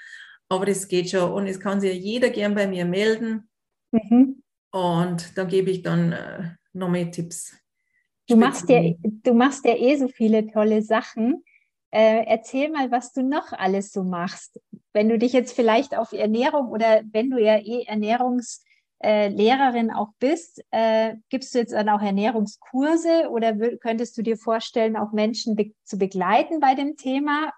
aber 0.47 0.65
das 0.65 0.87
geht 0.87 1.09
schon 1.09 1.31
und 1.31 1.47
es 1.47 1.59
kann 1.59 1.81
sich 1.81 1.93
ja 1.93 1.99
jeder 1.99 2.29
gern 2.29 2.55
bei 2.55 2.67
mir 2.67 2.85
melden 2.85 3.49
Mhm. 3.91 4.43
und 4.71 5.35
dann 5.35 5.47
gebe 5.47 5.71
ich 5.71 5.81
dann 5.81 6.11
äh, 6.11 6.51
noch 6.73 6.89
mehr 6.89 7.09
Tipps. 7.09 7.57
Du 8.27 8.35
machst 8.35 8.69
ja, 8.69 8.81
du 9.01 9.33
machst 9.33 9.65
ja 9.65 9.75
eh 9.75 9.95
so 9.97 10.07
viele 10.07 10.45
tolle 10.51 10.83
Sachen. 10.83 11.43
Äh, 11.89 12.25
erzähl 12.27 12.69
mal, 12.69 12.91
was 12.91 13.11
du 13.11 13.23
noch 13.23 13.51
alles 13.51 13.91
so 13.91 14.03
machst. 14.03 14.61
Wenn 14.93 15.09
du 15.09 15.17
dich 15.17 15.33
jetzt 15.33 15.53
vielleicht 15.53 15.97
auf 15.97 16.13
Ernährung 16.13 16.67
oder 16.69 17.01
wenn 17.11 17.31
du 17.31 17.39
ja 17.39 17.57
eh 17.57 17.85
Ernährungslehrerin 18.99 19.91
auch 19.91 20.09
bist, 20.19 20.61
äh, 20.71 21.15
gibst 21.29 21.53
du 21.55 21.59
jetzt 21.59 21.73
dann 21.73 21.89
auch 21.89 22.01
Ernährungskurse 22.01 23.29
oder 23.29 23.53
könntest 23.77 24.17
du 24.17 24.21
dir 24.21 24.37
vorstellen, 24.37 24.97
auch 24.97 25.13
Menschen 25.13 25.55
be 25.55 25.71
zu 25.83 25.97
begleiten 25.97 26.59
bei 26.59 26.75
dem 26.75 26.97
Thema? 26.97 27.51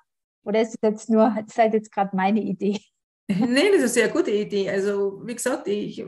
Oder 0.44 0.62
ist 0.62 0.76
es 0.76 0.80
jetzt 0.82 1.10
nur, 1.10 1.36
ist 1.46 1.58
halt 1.58 1.74
jetzt 1.74 1.92
gerade 1.92 2.16
meine 2.16 2.42
Idee? 2.42 2.80
Nee, 3.28 3.70
das 3.72 3.78
ist 3.78 3.80
eine 3.80 3.88
sehr 3.88 4.10
gute 4.10 4.32
Idee. 4.32 4.70
Also 4.70 5.22
wie 5.26 5.36
gesagt, 5.36 5.68
ich 5.68 6.04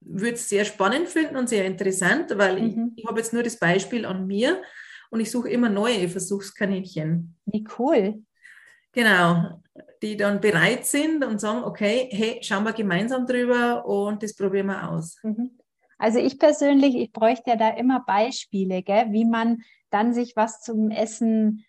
würde 0.00 0.34
es 0.34 0.48
sehr 0.48 0.64
spannend 0.64 1.08
finden 1.08 1.36
und 1.36 1.48
sehr 1.48 1.64
interessant, 1.64 2.36
weil 2.36 2.60
Mhm. 2.60 2.92
ich, 2.94 3.02
ich 3.02 3.08
habe 3.08 3.18
jetzt 3.18 3.32
nur 3.32 3.42
das 3.42 3.58
Beispiel 3.58 4.04
an 4.04 4.26
mir 4.26 4.62
und 5.10 5.20
ich 5.20 5.30
suche 5.30 5.48
immer 5.48 5.68
neue 5.68 6.08
Versuchskaninchen. 6.08 7.36
Wie 7.46 7.64
cool. 7.78 8.22
Genau, 8.92 9.62
die 10.02 10.16
dann 10.16 10.40
bereit 10.40 10.86
sind 10.86 11.24
und 11.24 11.40
sagen, 11.40 11.64
okay, 11.64 12.08
hey, 12.10 12.38
schauen 12.42 12.64
wir 12.64 12.72
gemeinsam 12.72 13.26
drüber 13.26 13.86
und 13.86 14.22
das 14.22 14.34
probieren 14.34 14.66
wir 14.66 14.90
aus. 14.90 15.18
Mhm. 15.22 15.58
Also 15.98 16.18
ich 16.18 16.38
persönlich, 16.38 16.94
ich 16.94 17.12
bräuchte 17.12 17.50
ja 17.50 17.56
da 17.56 17.70
immer 17.70 18.00
Beispiele, 18.00 18.82
gell, 18.82 19.06
wie 19.10 19.24
man 19.24 19.62
dann 19.90 20.12
sich 20.12 20.36
was 20.36 20.60
zum 20.60 20.90
Essen 20.90 21.64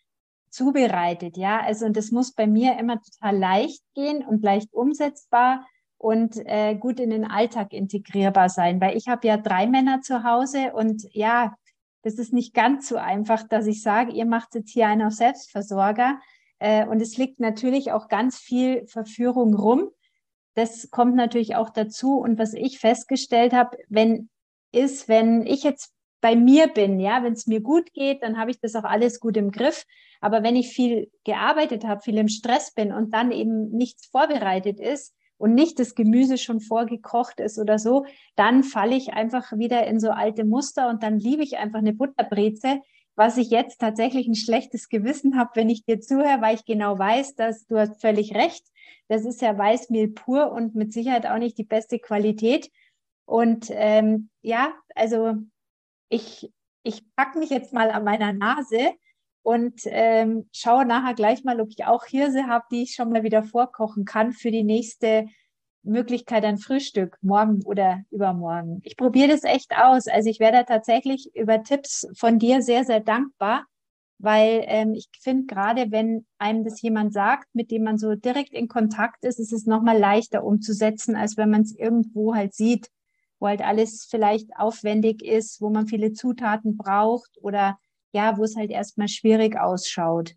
zubereitet, 0.50 1.38
ja. 1.38 1.62
Also 1.62 1.86
und 1.86 1.96
das 1.96 2.12
muss 2.12 2.34
bei 2.34 2.48
mir 2.48 2.78
immer 2.78 3.02
total 3.02 3.38
leicht 3.38 3.84
gehen 3.96 4.26
und 4.26 4.43
leicht 4.43 4.74
umsetzbar 4.74 5.65
und 5.98 6.38
äh, 6.46 6.76
gut 6.76 7.00
in 7.00 7.10
den 7.10 7.26
Alltag 7.26 7.74
integrierbar 7.74 8.50
sein, 8.50 8.82
weil 8.82 8.98
ich 8.98 9.08
habe 9.08 9.28
ja 9.28 9.38
drei 9.38 9.67
Männer 9.67 10.02
zu 10.02 10.24
Hause 10.24 10.74
und 10.74 11.04
ja, 11.13 11.56
das 12.04 12.15
ist 12.15 12.34
nicht 12.34 12.54
ganz 12.54 12.88
so 12.88 12.98
einfach, 12.98 13.43
dass 13.43 13.67
ich 13.67 13.82
sage, 13.82 14.12
ihr 14.13 14.26
macht 14.26 14.56
jetzt 14.56 14.72
hier 14.72 14.88
einen 14.88 15.08
auf 15.08 15.13
Selbstversorger. 15.13 16.20
Äh, 16.60 16.88
und 16.88 17.02
es 17.02 17.17
liegt 17.17 17.39
natürlich 17.39 17.91
auch 17.91 18.08
ganz 18.08 18.38
viel 18.38 18.86
Verführung 18.88 19.54
rum. 19.54 19.89
Das 20.56 20.89
kommt 20.89 21.15
natürlich 21.15 21.56
auch 21.56 21.70
dazu. 21.70 22.17
Und 22.17 22.39
was 22.39 22.54
ich 22.54 22.80
festgestellt 22.80 23.54
habe, 23.54 23.78
wenn 23.89 24.30
ist, 24.72 25.08
wenn 25.08 25.46
ich 25.46 25.63
jetzt 25.63 25.93
bei 26.22 26.36
mir 26.36 26.67
bin, 26.67 27.00
ja, 27.00 27.24
wenn 27.24 27.34
es 27.34 27.48
mir 27.48 27.62
gut 27.62 27.93
geht, 27.93 28.24
dann 28.24 28.38
habe 28.38 28.52
ich 28.52 28.60
das 28.60 28.76
auch 28.76 28.84
alles 28.84 29.20
gut 29.20 29.38
im 29.38 29.52
Griff. 29.52 29.86
Aber 30.20 30.43
wenn 30.43 30.56
ich 30.56 30.70
viel 30.70 31.12
gearbeitet 31.24 31.86
habe, 31.86 32.02
viel 32.02 32.17
im 32.17 32.28
Stress 32.28 32.74
bin 32.74 32.91
und 32.91 33.13
dann 33.13 33.32
eben 33.32 33.70
nichts 33.70 34.08
vorbereitet 34.08 34.80
ist 34.80 35.13
und 35.38 35.54
nicht 35.54 35.78
das 35.80 35.93
Gemüse 35.93 36.39
schon 36.39 36.60
vorgekocht 36.60 37.39
ist 37.39 37.60
oder 37.60 37.78
so, 37.78 38.06
dann 38.36 38.63
falle 38.63 38.96
ich 38.96 39.13
einfach 39.13 39.52
wieder 39.54 39.86
in 39.86 40.00
so 40.00 40.10
alte 40.10 40.43
Muster 40.43 40.89
und 40.89 41.04
dann 41.04 41.20
liebe 41.20 41.43
ich 41.43 41.58
einfach 41.58 41.80
eine 41.80 41.93
Butterbreze, 41.93 42.82
was 43.18 43.38
ich 43.38 43.50
jetzt 43.50 43.82
tatsächlich 43.82 44.28
ein 44.28 44.36
schlechtes 44.36 44.90
Gewissen 44.90 45.40
habe, 45.40 45.50
wenn 45.56 45.72
ich 45.72 45.84
dir 45.84 46.00
zuhöre, 46.00 46.40
weil 46.40 46.56
ich 46.56 46.66
genau 46.66 47.00
weiß, 47.00 47.34
dass 47.34 47.66
du 47.66 47.78
hast 47.78 48.00
völlig 48.00 48.36
recht. 48.36 48.64
Das 49.08 49.26
ist 49.26 49.42
ja 49.42 49.58
Weißmehl 49.58 50.10
pur 50.10 50.52
und 50.52 50.76
mit 50.76 50.94
Sicherheit 50.94 51.26
auch 51.26 51.40
nicht 51.40 51.58
die 51.58 51.64
beste 51.64 51.98
Qualität. 51.98 52.70
Und 53.26 53.70
ähm, 53.72 54.30
ja, 54.44 54.72
also 54.94 55.34
ich, 56.10 56.54
ich 56.84 57.04
packe 57.16 57.40
mich 57.40 57.50
jetzt 57.50 57.74
mal 57.74 57.90
an 57.90 58.04
meiner 58.04 58.34
Nase 58.34 58.92
und 59.42 59.82
ähm, 59.86 60.48
schaue 60.54 60.86
nachher 60.86 61.16
gleich 61.16 61.44
mal, 61.44 61.60
ob 61.60 61.70
ich 61.70 61.86
auch 61.86 62.06
Hirse 62.06 62.46
habe, 62.46 62.66
die 62.70 62.84
ich 62.84 62.94
schon 62.94 63.10
mal 63.10 63.24
wieder 63.24 63.42
vorkochen 63.42 64.06
kann 64.06 64.32
für 64.32 64.52
die 64.52 64.64
nächste 64.64 65.28
Möglichkeit 65.88 66.43
ein 66.45 66.58
Frühstück, 66.58 67.17
morgen 67.21 67.63
oder 67.63 68.02
übermorgen. 68.12 68.80
Ich 68.84 68.97
probiere 68.97 69.30
das 69.30 69.43
echt 69.43 69.71
aus. 69.76 70.08
Also 70.08 70.30
ich 70.30 70.39
werde 70.39 70.65
tatsächlich 70.65 71.32
über 71.36 71.63
Tipps 71.63 72.08
von 72.15 72.39
dir 72.39 72.62
sehr, 72.62 72.84
sehr 72.84 73.00
dankbar, 73.00 73.65
weil 74.19 74.63
ähm, 74.67 74.93
ich 74.93 75.10
finde, 75.19 75.45
gerade 75.45 75.91
wenn 75.91 76.26
einem 76.38 76.63
das 76.63 76.82
jemand 76.82 77.13
sagt, 77.13 77.47
mit 77.54 77.71
dem 77.71 77.84
man 77.84 77.97
so 77.97 78.15
direkt 78.15 78.54
in 78.54 78.67
Kontakt 78.67 79.23
ist, 79.26 79.39
ist 79.39 79.54
es 79.54 79.65
nochmal 79.65 79.97
leichter 79.97 80.43
umzusetzen, 80.43 81.15
als 81.15 81.38
wenn 81.38 81.50
man 81.50 81.62
es 81.62 81.76
irgendwo 81.76 82.36
halt 82.36 82.54
sieht, 82.54 82.89
wo 83.39 83.47
halt 83.47 83.62
alles 83.62 84.08
vielleicht 84.10 84.50
aufwendig 84.58 85.23
ist, 85.23 85.62
wo 85.62 85.69
man 85.69 85.88
viele 85.88 86.13
Zutaten 86.13 86.78
braucht 86.78 87.32
oder 87.41 87.78
ja, 88.12 88.38
wo 88.38 88.43
es 88.43 88.56
halt 88.56 88.71
erstmal 88.71 89.08
schwierig 89.08 89.60
ausschaut. 89.60 90.34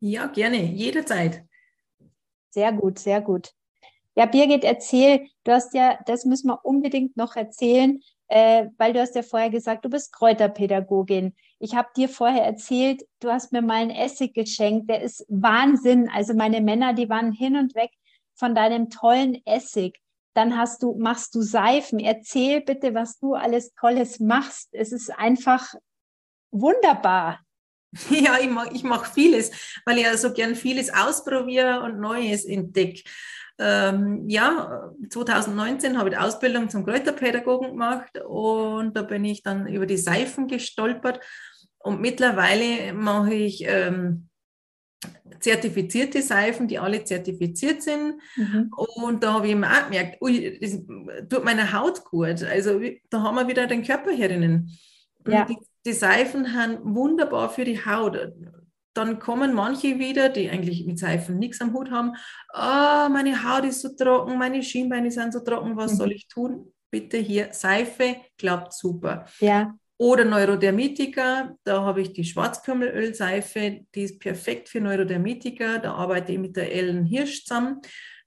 Ja, 0.00 0.26
gerne, 0.26 0.62
jederzeit. 0.62 1.44
Sehr 2.50 2.72
gut, 2.72 2.98
sehr 2.98 3.20
gut. 3.20 3.52
Ja, 4.16 4.24
Birgit, 4.24 4.64
erzähl, 4.64 5.28
du 5.44 5.52
hast 5.52 5.74
ja, 5.74 5.98
das 6.06 6.24
müssen 6.24 6.48
wir 6.48 6.64
unbedingt 6.64 7.18
noch 7.18 7.36
erzählen, 7.36 8.00
äh, 8.28 8.66
weil 8.78 8.94
du 8.94 9.00
hast 9.00 9.14
ja 9.14 9.22
vorher 9.22 9.50
gesagt, 9.50 9.84
du 9.84 9.90
bist 9.90 10.12
Kräuterpädagogin. 10.12 11.34
Ich 11.58 11.74
habe 11.74 11.88
dir 11.94 12.08
vorher 12.08 12.44
erzählt, 12.44 13.02
du 13.20 13.30
hast 13.30 13.52
mir 13.52 13.60
mal 13.60 13.74
einen 13.74 13.90
Essig 13.90 14.34
geschenkt, 14.34 14.88
der 14.88 15.02
ist 15.02 15.24
Wahnsinn. 15.28 16.08
Also 16.08 16.32
meine 16.34 16.62
Männer, 16.62 16.94
die 16.94 17.10
waren 17.10 17.30
hin 17.30 17.56
und 17.56 17.74
weg 17.74 17.90
von 18.34 18.54
deinem 18.54 18.88
tollen 18.88 19.42
Essig. 19.44 20.00
Dann 20.34 20.56
hast 20.56 20.82
du, 20.82 20.94
machst 20.98 21.34
du 21.34 21.42
Seifen. 21.42 21.98
Erzähl 21.98 22.62
bitte, 22.62 22.94
was 22.94 23.18
du 23.18 23.34
alles 23.34 23.72
Tolles 23.74 24.18
machst. 24.18 24.68
Es 24.72 24.92
ist 24.92 25.10
einfach 25.10 25.74
wunderbar. 26.50 27.40
Ja, 28.10 28.38
ich 28.38 28.50
mache 28.50 28.74
ich 28.74 28.82
mach 28.82 29.06
vieles, 29.06 29.50
weil 29.86 29.96
ich 29.96 30.04
ja 30.04 30.16
so 30.18 30.32
gern 30.32 30.54
vieles 30.54 30.92
ausprobiere 30.92 31.82
und 31.82 31.98
Neues 31.98 32.44
entdecke. 32.44 33.02
Ähm, 33.58 34.28
ja, 34.28 34.92
2019 35.08 35.98
habe 35.98 36.10
ich 36.10 36.14
die 36.14 36.20
Ausbildung 36.20 36.68
zum 36.68 36.84
Kräuterpädagogen 36.84 37.70
gemacht 37.70 38.18
und 38.26 38.96
da 38.96 39.02
bin 39.02 39.24
ich 39.24 39.42
dann 39.42 39.66
über 39.66 39.86
die 39.86 39.96
Seifen 39.96 40.46
gestolpert. 40.46 41.20
Und 41.78 42.00
mittlerweile 42.00 42.92
mache 42.92 43.34
ich 43.34 43.64
ähm, 43.66 44.28
zertifizierte 45.40 46.22
Seifen, 46.22 46.68
die 46.68 46.78
alle 46.78 47.04
zertifiziert 47.04 47.82
sind. 47.82 48.20
Mhm. 48.36 48.70
Und 48.96 49.22
da 49.22 49.34
habe 49.34 49.48
ich 49.48 49.54
mir 49.54 49.70
auch 49.70 49.84
gemerkt, 49.84 50.20
ui, 50.20 50.58
das 50.60 50.72
tut 51.28 51.44
meiner 51.44 51.72
Haut 51.72 52.04
gut. 52.04 52.42
Also 52.42 52.80
da 53.10 53.22
haben 53.22 53.36
wir 53.36 53.48
wieder 53.48 53.66
den 53.66 53.84
Körper 53.84 54.10
herinnen. 54.10 54.70
Ja. 55.26 55.44
Die, 55.44 55.56
die 55.84 55.92
Seifen 55.92 56.54
haben 56.54 56.78
wunderbar 56.94 57.50
für 57.50 57.64
die 57.64 57.84
Haut. 57.84 58.32
Dann 58.96 59.18
kommen 59.18 59.54
manche 59.54 59.98
wieder, 59.98 60.28
die 60.28 60.48
eigentlich 60.48 60.86
mit 60.86 60.98
Seifen 60.98 61.38
nichts 61.38 61.60
am 61.60 61.74
Hut 61.74 61.90
haben. 61.90 62.12
Oh, 62.54 63.08
meine 63.10 63.44
Haut 63.44 63.64
ist 63.64 63.82
so 63.82 63.90
trocken, 63.90 64.38
meine 64.38 64.62
Schienbeine 64.62 65.10
sind 65.10 65.32
so 65.32 65.40
trocken, 65.40 65.76
was 65.76 65.92
mhm. 65.92 65.96
soll 65.96 66.12
ich 66.12 66.28
tun? 66.28 66.72
Bitte 66.90 67.18
hier 67.18 67.48
Seife, 67.52 68.16
klappt 68.38 68.72
super. 68.72 69.26
Ja. 69.40 69.74
Oder 69.98 70.24
Neurodermitiker, 70.24 71.56
da 71.64 71.82
habe 71.82 72.02
ich 72.02 72.12
die 72.12 72.24
Schwarzkümmelölseife, 72.24 73.86
die 73.94 74.02
ist 74.02 74.20
perfekt 74.20 74.68
für 74.68 74.80
Neurodermitiker. 74.80 75.78
Da 75.78 75.94
arbeite 75.94 76.32
ich 76.32 76.38
mit 76.38 76.56
der 76.56 76.72
Ellen 76.72 77.04
Hirsch 77.04 77.44
zusammen. 77.44 77.80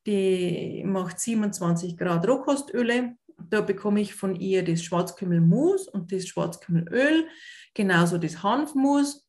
Die 0.07 0.83
macht 0.85 1.19
27 1.19 1.95
Grad 1.95 2.27
Rohkostöle. 2.27 3.15
Da 3.37 3.61
bekomme 3.61 4.01
ich 4.01 4.15
von 4.15 4.35
ihr 4.35 4.63
das 4.63 4.83
Schwarzkümmelmus 4.83 5.87
und 5.87 6.11
das 6.11 6.27
Schwarzkümmelöl, 6.27 7.27
genauso 7.73 8.17
das 8.17 8.43
Hanfmus 8.43 9.28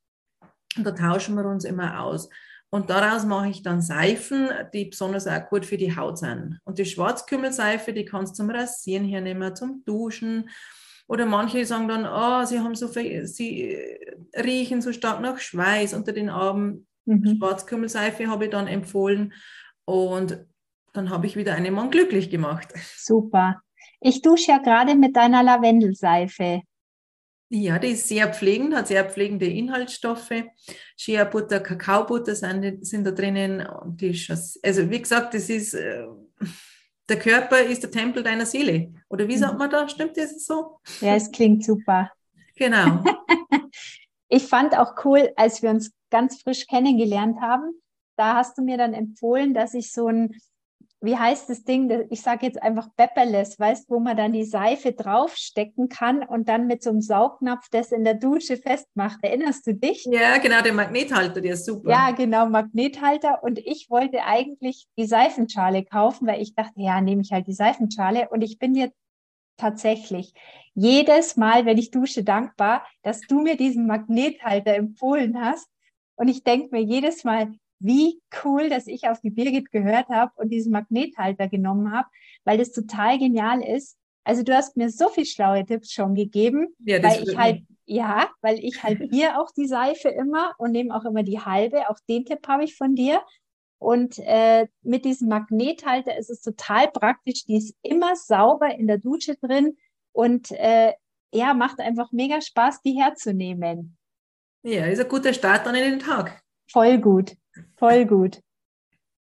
und 0.77 0.85
da 0.85 0.93
tauschen 0.93 1.35
wir 1.37 1.45
uns 1.47 1.65
immer 1.65 2.01
aus. 2.03 2.29
Und 2.73 2.89
daraus 2.89 3.25
mache 3.25 3.49
ich 3.49 3.63
dann 3.63 3.83
Seifen, 3.83 4.49
die 4.73 4.85
besonders 4.85 5.27
auch 5.27 5.49
gut 5.49 5.67
für 5.67 5.77
die 5.77 5.97
Haut 5.97 6.19
sind. 6.19 6.61
Und 6.65 6.79
die 6.79 6.85
Schwarzkümmelseife, 6.85 7.93
die 7.93 8.05
kannst 8.05 8.35
du 8.35 8.45
zum 8.45 8.51
Rasieren 8.51 9.05
hernehmen, 9.05 9.57
zum 9.57 9.83
Duschen. 9.85 10.49
Oder 11.09 11.27
manche 11.27 11.67
sagen 11.67 11.89
dann, 11.89 12.07
oh, 12.07 12.47
sie 12.47 12.61
haben 12.61 12.77
so 12.77 12.87
viel, 12.87 13.27
sie 13.27 13.77
riechen 14.37 14.81
so 14.83 14.93
stark 14.93 15.21
nach 15.21 15.39
Schweiß 15.41 15.95
unter 15.95 16.13
den 16.13 16.31
Armen. 16.31 16.87
Mhm. 17.07 17.39
Schwarzkümmelseife 17.39 18.29
habe 18.29 18.45
ich 18.45 18.51
dann 18.53 18.69
empfohlen. 18.69 19.33
Und 19.85 20.47
dann 20.93 21.11
habe 21.11 21.27
ich 21.27 21.35
wieder 21.35 21.55
einen 21.55 21.75
Mann 21.75 21.91
glücklich 21.91 22.31
gemacht. 22.31 22.73
Super. 22.97 23.61
Ich 24.01 24.23
dusche 24.23 24.53
ja 24.53 24.59
gerade 24.59 24.95
mit 24.95 25.17
deiner 25.17 25.43
Lavendelseife. 25.43 26.63
Ja, 27.53 27.81
die 27.81 27.89
ist 27.89 28.07
sehr 28.07 28.33
pflegend, 28.33 28.77
hat 28.77 28.87
sehr 28.87 29.05
pflegende 29.05 29.47
Inhaltsstoffe. 29.47 30.45
Shea-Butter, 30.97 31.59
Kakaobutter 31.59 32.37
sind, 32.37 32.87
sind 32.87 33.05
da 33.05 33.11
drinnen. 33.11 33.67
Also 33.67 34.89
wie 34.89 35.03
gesagt, 35.03 35.35
das 35.35 35.51
ist, 35.51 35.75
äh, 35.75 36.07
der 37.09 37.19
Körper 37.19 37.61
ist 37.61 37.83
der 37.83 37.91
Tempel 37.91 38.23
deiner 38.23 38.47
Seele. 38.47 38.95
Oder 39.09 39.27
wie 39.27 39.37
sagt 39.37 39.55
mhm. 39.55 39.59
man 39.59 39.71
da? 39.71 39.89
Stimmt 39.89 40.17
das 40.17 40.47
so? 40.47 40.79
Ja, 41.01 41.17
es 41.17 41.33
klingt 41.33 41.65
super. 41.65 42.13
Genau. 42.55 43.03
ich 44.29 44.47
fand 44.47 44.79
auch 44.79 45.05
cool, 45.05 45.33
als 45.35 45.61
wir 45.61 45.71
uns 45.71 45.93
ganz 46.11 46.41
frisch 46.41 46.69
kennengelernt 46.69 47.41
haben, 47.41 47.73
da 48.17 48.37
hast 48.37 48.59
du 48.59 48.63
mir 48.63 48.77
dann 48.77 48.95
empfohlen, 48.95 49.55
dass 49.55 49.75
ich 49.75 49.93
so 49.93 50.07
ein 50.07 50.37
wie 51.03 51.17
heißt 51.17 51.49
das 51.49 51.65
Ding? 51.65 52.07
Ich 52.11 52.21
sage 52.21 52.45
jetzt 52.45 52.63
einfach 52.63 52.89
Bepperless, 52.97 53.59
weißt 53.59 53.89
wo 53.89 54.01
man 54.01 54.17
dann 54.17 54.33
die 54.33 54.45
Seife 54.45 54.93
draufstecken 54.93 55.89
kann 55.89 56.23
und 56.23 56.49
dann 56.49 56.67
mit 56.67 56.83
so 56.83 56.91
einem 56.91 57.01
Saugnapf 57.01 57.69
das 57.71 57.91
in 57.91 58.05
der 58.05 58.15
Dusche 58.15 58.59
festmacht. 58.59 59.19
Erinnerst 59.23 59.67
du 59.67 59.75
dich? 59.75 60.05
Ja, 60.11 60.37
genau, 60.39 60.61
der 60.61 60.75
Magnethalter, 60.75 61.41
der 61.41 61.55
ist 61.55 61.65
super. 61.65 61.91
Ja, 61.91 62.11
genau, 62.11 62.47
Magnethalter. 62.47 63.43
Und 63.43 63.59
ich 63.59 63.89
wollte 63.89 64.25
eigentlich 64.25 64.89
die 64.99 65.07
Seifenschale 65.07 65.85
kaufen, 65.85 66.27
weil 66.27 66.43
ich 66.43 66.55
dachte, 66.55 66.75
ja, 66.77 67.01
nehme 67.01 67.23
ich 67.23 67.33
halt 67.33 67.47
die 67.47 67.55
Seifenschale. 67.55 68.29
Und 68.29 68.43
ich 68.43 68.59
bin 68.59 68.75
jetzt 68.75 68.97
tatsächlich 69.57 70.35
jedes 70.75 71.37
Mal, 71.37 71.65
wenn 71.65 71.79
ich 71.79 71.91
dusche, 71.91 72.25
dankbar, 72.25 72.87
dass 73.03 73.21
du 73.23 73.41
mir 73.41 73.57
diesen 73.57 73.87
Magnethalter 73.87 74.75
empfohlen 74.75 75.41
hast. 75.43 75.69
Und 76.17 76.29
ich 76.29 76.45
denke 76.45 76.69
mir 76.73 76.83
jedes 76.83 77.25
Mal, 77.25 77.53
wie 77.81 78.21
cool, 78.45 78.69
dass 78.69 78.87
ich 78.87 79.09
auf 79.09 79.21
die 79.21 79.31
Birgit 79.31 79.73
gehört 79.73 80.09
habe 80.09 80.33
und 80.37 80.51
diesen 80.51 80.73
Magnethalter 80.73 81.49
genommen 81.49 81.93
habe, 81.93 82.09
weil 82.45 82.59
das 82.59 82.73
total 82.73 83.19
genial 83.19 83.63
ist. 83.63 83.97
Also 84.23 84.43
du 84.43 84.55
hast 84.55 84.77
mir 84.77 84.91
so 84.91 85.09
viel 85.09 85.25
schlaue 85.25 85.65
Tipps 85.65 85.93
schon 85.93 86.15
gegeben, 86.15 86.69
ja, 86.79 87.03
weil 87.03 87.23
ich 87.23 87.37
halt, 87.37 87.63
ja, 87.87 88.31
weil 88.43 88.59
ich 88.59 88.83
halt 88.83 89.01
hier 89.11 89.39
auch 89.41 89.51
die 89.57 89.67
Seife 89.67 90.11
immer 90.11 90.53
und 90.59 90.73
nehme 90.73 90.95
auch 90.95 91.05
immer 91.05 91.23
die 91.23 91.41
halbe. 91.41 91.89
Auch 91.89 91.99
den 92.09 92.27
Tipp 92.27 92.47
habe 92.47 92.65
ich 92.65 92.77
von 92.77 92.95
dir. 92.95 93.23
Und 93.79 94.19
äh, 94.19 94.69
mit 94.83 95.07
diesem 95.07 95.29
Magnethalter 95.29 96.17
ist 96.19 96.29
es 96.29 96.43
total 96.43 96.89
praktisch. 96.89 97.47
Die 97.47 97.57
ist 97.57 97.75
immer 97.81 98.15
sauber 98.15 98.75
in 98.75 98.87
der 98.87 98.99
Dusche 98.99 99.37
drin 99.37 99.79
und 100.13 100.51
äh, 100.51 100.93
ja, 101.33 101.55
macht 101.55 101.81
einfach 101.81 102.13
mega 102.13 102.43
Spaß, 102.43 102.83
die 102.83 103.01
herzunehmen. 103.01 103.97
Ja, 104.63 104.85
ist 104.85 105.01
ein 105.01 105.09
guter 105.09 105.33
Start 105.33 105.65
dann 105.65 105.75
in 105.75 105.93
den 105.93 105.99
Tag. 105.99 106.43
Voll 106.71 106.99
gut. 106.99 107.37
Voll 107.77 108.07
gut. 108.07 108.41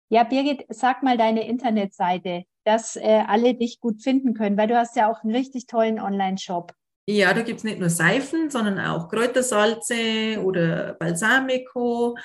Ja, 0.10 0.24
Birgit, 0.24 0.66
sag 0.70 1.04
mal 1.04 1.18
deine 1.18 1.48
Internetseite, 1.48 2.44
dass 2.64 2.96
äh, 2.96 3.24
alle 3.28 3.56
dich 3.56 3.82
gut 3.82 4.02
finden 4.02 4.34
können, 4.34 4.58
weil 4.58 4.68
du 4.68 4.78
hast 4.78 4.96
ja 4.96 5.12
auch 5.12 5.24
einen 5.24 5.36
richtig 5.36 5.68
tollen 5.68 6.00
Online-Shop. 6.00 6.74
Ja, 7.10 7.34
da 7.34 7.42
gibt 7.42 7.60
es 7.60 7.64
nicht 7.64 7.80
nur 7.80 7.90
Seifen, 7.90 8.50
sondern 8.50 8.80
auch 8.80 9.08
Kräutersalze 9.08 10.44
oder 10.44 10.96
Balsamico. 10.96 12.18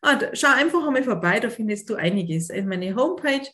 Ah, 0.00 0.18
schau 0.32 0.48
einfach 0.48 0.86
einmal 0.86 1.02
vorbei, 1.02 1.40
da 1.40 1.50
findest 1.50 1.90
du 1.90 1.96
einiges. 1.96 2.50
Also 2.50 2.66
meine 2.66 2.96
Homepage, 2.96 3.46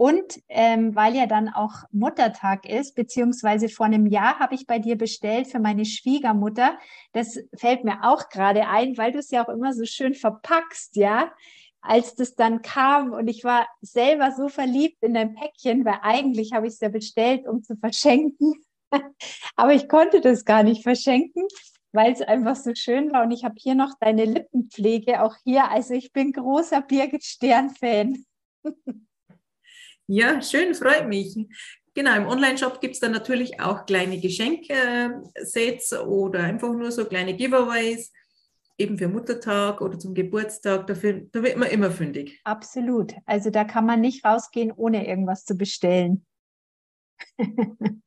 Und 0.00 0.40
ähm, 0.48 0.96
weil 0.96 1.14
ja 1.14 1.26
dann 1.26 1.50
auch 1.50 1.74
Muttertag 1.92 2.66
ist, 2.66 2.94
beziehungsweise 2.94 3.68
vor 3.68 3.84
einem 3.84 4.06
Jahr 4.06 4.38
habe 4.38 4.54
ich 4.54 4.66
bei 4.66 4.78
dir 4.78 4.96
bestellt 4.96 5.48
für 5.48 5.58
meine 5.58 5.84
Schwiegermutter. 5.84 6.78
Das 7.12 7.38
fällt 7.54 7.84
mir 7.84 8.02
auch 8.02 8.30
gerade 8.30 8.66
ein, 8.66 8.96
weil 8.96 9.12
du 9.12 9.18
es 9.18 9.30
ja 9.30 9.44
auch 9.44 9.50
immer 9.50 9.74
so 9.74 9.84
schön 9.84 10.14
verpackst, 10.14 10.96
ja. 10.96 11.30
Als 11.82 12.14
das 12.14 12.34
dann 12.34 12.62
kam 12.62 13.12
und 13.12 13.28
ich 13.28 13.44
war 13.44 13.68
selber 13.82 14.32
so 14.32 14.48
verliebt 14.48 15.02
in 15.02 15.12
dein 15.12 15.34
Päckchen, 15.34 15.84
weil 15.84 15.98
eigentlich 16.00 16.54
habe 16.54 16.66
ich 16.66 16.72
es 16.72 16.80
ja 16.80 16.88
bestellt, 16.88 17.46
um 17.46 17.62
zu 17.62 17.76
verschenken. 17.76 18.54
Aber 19.54 19.74
ich 19.74 19.86
konnte 19.86 20.22
das 20.22 20.46
gar 20.46 20.62
nicht 20.62 20.82
verschenken, 20.82 21.46
weil 21.92 22.10
es 22.10 22.22
einfach 22.22 22.56
so 22.56 22.74
schön 22.74 23.12
war. 23.12 23.24
Und 23.24 23.32
ich 23.32 23.44
habe 23.44 23.56
hier 23.58 23.74
noch 23.74 23.92
deine 24.00 24.24
Lippenpflege, 24.24 25.22
auch 25.22 25.36
hier. 25.44 25.70
Also 25.70 25.92
ich 25.92 26.10
bin 26.14 26.32
großer 26.32 26.80
Birgit 26.80 27.22
Stern-Fan. 27.22 28.24
Ja, 30.12 30.42
schön, 30.42 30.74
freut 30.74 31.06
mich. 31.06 31.36
Genau, 31.94 32.16
im 32.16 32.26
Online-Shop 32.26 32.80
gibt 32.80 32.94
es 32.94 33.00
dann 33.00 33.12
natürlich 33.12 33.60
auch 33.60 33.86
kleine 33.86 34.18
Geschenksets 34.18 35.92
oder 35.92 36.40
einfach 36.40 36.72
nur 36.72 36.90
so 36.90 37.04
kleine 37.04 37.36
Giveaways, 37.36 38.12
eben 38.76 38.98
für 38.98 39.06
Muttertag 39.06 39.80
oder 39.80 40.00
zum 40.00 40.12
Geburtstag. 40.12 40.88
Dafür, 40.88 41.28
da 41.30 41.44
wird 41.44 41.58
man 41.58 41.70
immer 41.70 41.92
fündig. 41.92 42.40
Absolut. 42.42 43.14
Also 43.24 43.50
da 43.50 43.62
kann 43.62 43.86
man 43.86 44.00
nicht 44.00 44.24
rausgehen, 44.24 44.72
ohne 44.72 45.06
irgendwas 45.06 45.44
zu 45.44 45.54
bestellen. 45.54 46.26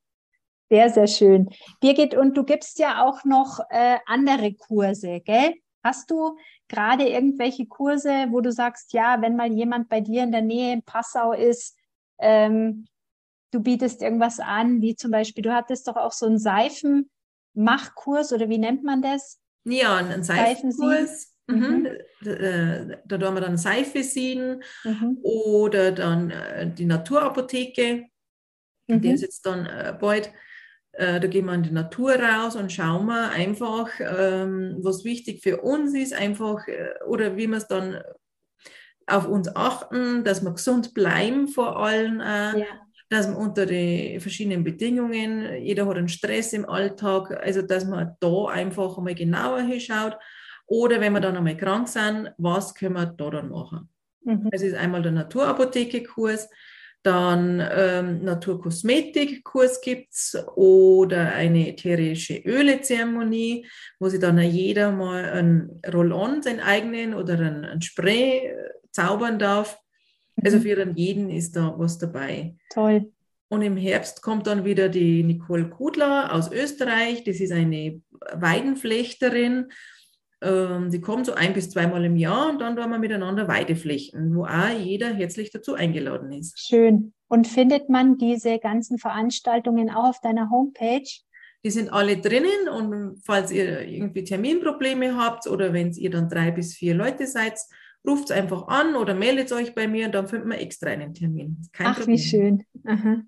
sehr, 0.69 0.89
sehr 0.89 1.07
schön. 1.07 1.51
Birgit, 1.79 2.15
und 2.15 2.35
du 2.35 2.43
gibst 2.43 2.79
ja 2.79 3.05
auch 3.05 3.23
noch 3.23 3.61
äh, 3.69 3.99
andere 4.07 4.53
Kurse, 4.55 5.21
gell? 5.21 5.53
Hast 5.81 6.11
du 6.11 6.37
gerade 6.67 7.07
irgendwelche 7.07 7.65
Kurse, 7.65 8.27
wo 8.31 8.41
du 8.41 8.51
sagst, 8.51 8.91
ja, 8.91 9.21
wenn 9.21 9.37
mal 9.37 9.53
jemand 9.53 9.87
bei 9.87 10.01
dir 10.01 10.23
in 10.23 10.33
der 10.33 10.41
Nähe 10.41 10.73
in 10.73 10.83
Passau 10.83 11.31
ist, 11.31 11.77
ähm, 12.23 12.85
du 13.51 13.59
bietest 13.59 14.01
irgendwas 14.01 14.39
an, 14.39 14.81
wie 14.81 14.95
zum 14.95 15.11
Beispiel, 15.11 15.43
du 15.43 15.53
hattest 15.53 15.87
doch 15.87 15.95
auch 15.95 16.11
so 16.11 16.25
einen 16.25 16.39
Seifenmachkurs 16.39 18.33
oder 18.33 18.49
wie 18.49 18.57
nennt 18.57 18.83
man 18.83 19.01
das? 19.01 19.39
Ja, 19.65 19.97
einen 19.97 20.23
Seifenkurs. 20.23 21.31
Mhm. 21.47 21.89
Da, 22.21 22.31
äh, 22.31 22.97
da 23.05 23.17
tun 23.17 23.33
wir 23.33 23.41
dann 23.41 23.57
Seife 23.57 24.01
sieden 24.01 24.63
mhm. 24.85 25.17
oder 25.23 25.91
dann 25.91 26.31
äh, 26.31 26.71
die 26.71 26.85
Naturapotheke, 26.85 28.05
mhm. 28.87 29.01
der 29.01 29.13
ist 29.13 29.21
jetzt 29.21 29.45
dann 29.45 29.65
äh, 29.65 29.95
bald. 29.99 30.31
Da 30.95 31.17
gehen 31.17 31.45
wir 31.45 31.55
in 31.55 31.63
die 31.63 31.71
Natur 31.71 32.13
raus 32.17 32.55
und 32.55 32.71
schauen 32.71 33.07
wir 33.07 33.31
einfach, 33.31 33.89
ähm, 33.99 34.77
was 34.83 35.03
wichtig 35.03 35.41
für 35.41 35.61
uns 35.61 35.95
ist, 35.95 36.13
einfach 36.13 36.67
oder 37.07 37.35
wie 37.35 37.47
man 37.47 37.57
es 37.57 37.67
dann 37.67 37.99
auf 39.07 39.27
uns 39.27 39.53
achten, 39.55 40.23
dass 40.23 40.43
wir 40.43 40.51
gesund 40.51 40.93
bleiben 40.93 41.47
vor 41.47 41.77
allem, 41.77 42.19
äh, 42.19 42.59
ja. 42.59 42.65
dass 43.09 43.27
wir 43.27 43.37
unter 43.37 43.65
den 43.65 44.19
verschiedenen 44.19 44.63
Bedingungen, 44.63 45.63
jeder 45.63 45.85
hat 45.87 45.97
einen 45.97 46.09
Stress 46.09 46.53
im 46.53 46.67
Alltag, 46.67 47.31
also 47.43 47.61
dass 47.61 47.85
man 47.85 48.15
da 48.19 48.45
einfach 48.45 48.97
einmal 48.97 49.15
genauer 49.15 49.61
hinschaut. 49.61 50.17
Oder 50.65 51.01
wenn 51.01 51.13
wir 51.13 51.19
dann 51.19 51.37
einmal 51.37 51.57
krank 51.57 51.87
sind, 51.87 52.31
was 52.37 52.73
können 52.73 52.95
wir 52.95 53.05
da 53.05 53.29
dann 53.29 53.49
machen? 53.49 53.89
Mhm. 54.23 54.49
Das 54.51 54.61
ist 54.61 54.75
einmal 54.75 55.01
der 55.01 55.11
Naturapotheke-Kurs, 55.11 56.49
dann 57.03 57.61
ähm, 57.69 58.23
Naturkosmetik-Kurs 58.23 59.81
gibt 59.81 60.13
es 60.13 60.37
oder 60.55 61.33
eine 61.33 61.69
ätherische 61.69 62.37
Öle-Zeremonie, 62.37 63.67
wo 63.99 64.07
sich 64.07 64.21
dann 64.21 64.39
jeder 64.39 64.91
mal 64.93 65.25
ein 65.25 65.81
Roll-On, 65.93 66.41
seinen 66.41 66.61
eigenen 66.61 67.13
oder 67.13 67.37
ein, 67.39 67.65
ein 67.65 67.81
Spray 67.81 68.47
äh, 68.47 68.69
zaubern 68.93 69.39
darf. 69.39 69.79
Also 70.43 70.57
mhm. 70.57 70.61
für 70.61 70.91
jeden 70.95 71.29
ist 71.29 71.55
da 71.55 71.73
was 71.77 71.97
dabei. 71.97 72.55
Toll. 72.69 73.11
Und 73.49 73.61
im 73.61 73.77
Herbst 73.77 74.21
kommt 74.23 74.47
dann 74.47 74.65
wieder 74.65 74.89
die 74.89 75.23
Nicole 75.23 75.69
Kudler 75.69 76.33
aus 76.33 76.51
Österreich. 76.51 77.23
Das 77.23 77.39
ist 77.39 77.51
eine 77.51 78.01
Weidenflechterin. 78.33 79.67
Ähm, 80.41 80.89
die 80.89 80.99
kommt 80.99 81.27
so 81.27 81.33
ein 81.33 81.53
bis 81.53 81.69
zweimal 81.69 82.03
im 82.03 82.17
Jahr 82.17 82.49
und 82.49 82.59
dann 82.59 82.75
werden 82.75 82.89
wir 82.89 82.97
miteinander 82.97 83.47
Weideflechten, 83.47 84.35
wo 84.35 84.45
auch 84.45 84.69
jeder 84.77 85.13
herzlich 85.13 85.51
dazu 85.51 85.75
eingeladen 85.75 86.31
ist. 86.31 86.59
Schön. 86.59 87.13
Und 87.27 87.47
findet 87.47 87.89
man 87.89 88.17
diese 88.17 88.59
ganzen 88.59 88.97
Veranstaltungen 88.97 89.89
auch 89.89 90.09
auf 90.09 90.21
deiner 90.21 90.49
Homepage? 90.49 91.07
Die 91.63 91.69
sind 91.69 91.93
alle 91.93 92.17
drinnen 92.17 92.67
und 92.75 93.21
falls 93.23 93.51
ihr 93.51 93.87
irgendwie 93.87 94.25
Terminprobleme 94.25 95.15
habt 95.15 95.47
oder 95.47 95.71
wenn 95.71 95.91
ihr 95.93 96.09
dann 96.09 96.27
drei 96.27 96.51
bis 96.51 96.73
vier 96.73 96.93
Leute 96.93 97.25
seid, 97.25 97.57
ruft 98.07 98.25
es 98.25 98.31
einfach 98.31 98.67
an 98.67 98.95
oder 98.95 99.13
meldet 99.13 99.51
euch 99.51 99.73
bei 99.73 99.87
mir 99.87 100.07
und 100.07 100.13
dann 100.13 100.27
findet 100.27 100.47
man 100.47 100.57
extra 100.57 100.89
einen 100.89 101.13
Termin. 101.13 101.57
Kein 101.71 101.87
Ach, 101.87 101.97
Problem. 101.97 102.17
wie 102.17 102.21
schön. 102.21 102.65
Aha. 102.85 103.21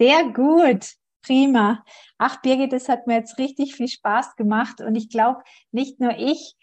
Sehr 0.00 0.24
gut. 0.32 0.94
Prima. 1.22 1.84
Ach, 2.16 2.40
Birgit, 2.42 2.72
das 2.72 2.88
hat 2.88 3.06
mir 3.06 3.16
jetzt 3.16 3.38
richtig 3.38 3.74
viel 3.74 3.88
Spaß 3.88 4.36
gemacht 4.36 4.80
und 4.80 4.94
ich 4.94 5.08
glaube, 5.08 5.42
nicht 5.72 6.00
nur 6.00 6.16
ich, 6.16 6.56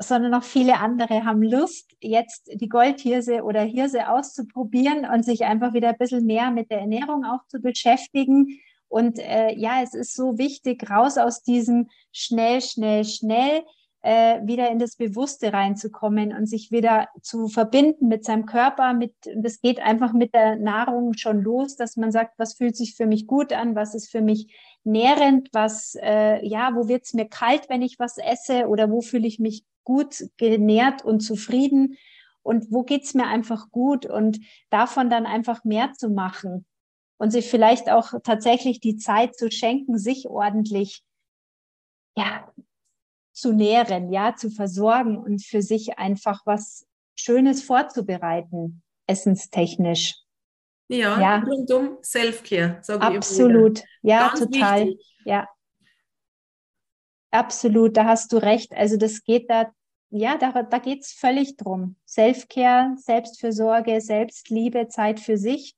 sondern 0.00 0.34
auch 0.34 0.44
viele 0.44 0.78
andere 0.78 1.24
haben 1.24 1.42
Lust, 1.42 1.96
jetzt 2.00 2.50
die 2.52 2.68
Goldhirse 2.68 3.42
oder 3.42 3.62
Hirse 3.62 4.08
auszuprobieren 4.08 5.06
und 5.06 5.24
sich 5.24 5.44
einfach 5.44 5.74
wieder 5.74 5.88
ein 5.88 5.98
bisschen 5.98 6.24
mehr 6.24 6.50
mit 6.50 6.70
der 6.70 6.80
Ernährung 6.80 7.24
auch 7.24 7.44
zu 7.48 7.60
beschäftigen. 7.60 8.60
Und 8.88 9.18
äh, 9.18 9.52
ja, 9.54 9.82
es 9.82 9.94
ist 9.94 10.14
so 10.14 10.38
wichtig, 10.38 10.88
raus 10.88 11.18
aus 11.18 11.42
diesem 11.42 11.88
schnell, 12.12 12.60
schnell, 12.60 13.04
schnell 13.04 13.64
äh, 14.08 14.40
wieder 14.46 14.70
in 14.70 14.78
das 14.78 14.96
Bewusste 14.96 15.52
reinzukommen 15.52 16.32
und 16.32 16.46
sich 16.46 16.70
wieder 16.70 17.08
zu 17.20 17.46
verbinden 17.48 18.08
mit 18.08 18.24
seinem 18.24 18.46
Körper. 18.46 18.94
Mit, 18.94 19.12
das 19.36 19.60
geht 19.60 19.80
einfach 19.80 20.14
mit 20.14 20.32
der 20.32 20.56
Nahrung 20.56 21.12
schon 21.12 21.42
los, 21.42 21.76
dass 21.76 21.98
man 21.98 22.10
sagt, 22.10 22.38
was 22.38 22.54
fühlt 22.54 22.74
sich 22.74 22.94
für 22.94 23.04
mich 23.04 23.26
gut 23.26 23.52
an, 23.52 23.74
was 23.74 23.94
ist 23.94 24.10
für 24.10 24.22
mich 24.22 24.56
nährend, 24.82 25.50
was, 25.52 25.94
äh, 26.00 26.42
ja, 26.46 26.74
wo 26.74 26.88
wird's 26.88 27.12
mir 27.12 27.28
kalt, 27.28 27.68
wenn 27.68 27.82
ich 27.82 27.98
was 27.98 28.16
esse 28.16 28.68
oder 28.68 28.90
wo 28.90 29.02
fühle 29.02 29.26
ich 29.26 29.40
mich 29.40 29.66
gut 29.84 30.24
genährt 30.38 31.04
und 31.04 31.20
zufrieden 31.20 31.98
und 32.42 32.72
wo 32.72 32.84
geht's 32.84 33.12
mir 33.12 33.26
einfach 33.26 33.70
gut 33.70 34.06
und 34.06 34.40
davon 34.70 35.10
dann 35.10 35.26
einfach 35.26 35.64
mehr 35.64 35.92
zu 35.92 36.08
machen 36.08 36.64
und 37.18 37.30
sich 37.30 37.50
vielleicht 37.50 37.90
auch 37.90 38.14
tatsächlich 38.24 38.80
die 38.80 38.96
Zeit 38.96 39.36
zu 39.36 39.50
schenken, 39.50 39.98
sich 39.98 40.30
ordentlich 40.30 41.02
ja, 42.16 42.50
zu 43.38 43.52
nähren, 43.52 44.12
ja, 44.12 44.34
zu 44.34 44.50
versorgen 44.50 45.18
und 45.18 45.44
für 45.44 45.62
sich 45.62 45.98
einfach 45.98 46.42
was 46.44 46.86
Schönes 47.14 47.62
vorzubereiten, 47.62 48.82
essenstechnisch. 49.06 50.16
Ja, 50.88 51.20
ja. 51.20 51.38
rundum 51.40 51.98
Self-Care, 52.02 52.78
sage 52.82 53.10
ich 53.10 53.16
Absolut, 53.16 53.82
ja, 54.02 54.28
Ganz 54.28 54.40
total. 54.40 54.86
Wichtig. 54.86 55.16
Ja. 55.24 55.48
Absolut, 57.30 57.96
da 57.96 58.04
hast 58.06 58.32
du 58.32 58.38
recht. 58.38 58.72
Also 58.72 58.96
das 58.96 59.22
geht 59.22 59.50
da 59.50 59.70
ja, 60.10 60.38
da, 60.38 60.62
da 60.62 60.78
geht 60.78 61.04
es 61.04 61.12
völlig 61.12 61.56
drum. 61.56 61.96
Selfcare, 62.06 62.94
Selbstfürsorge, 62.96 64.00
Selbstliebe, 64.00 64.88
Zeit 64.88 65.20
für 65.20 65.36
sich. 65.36 65.76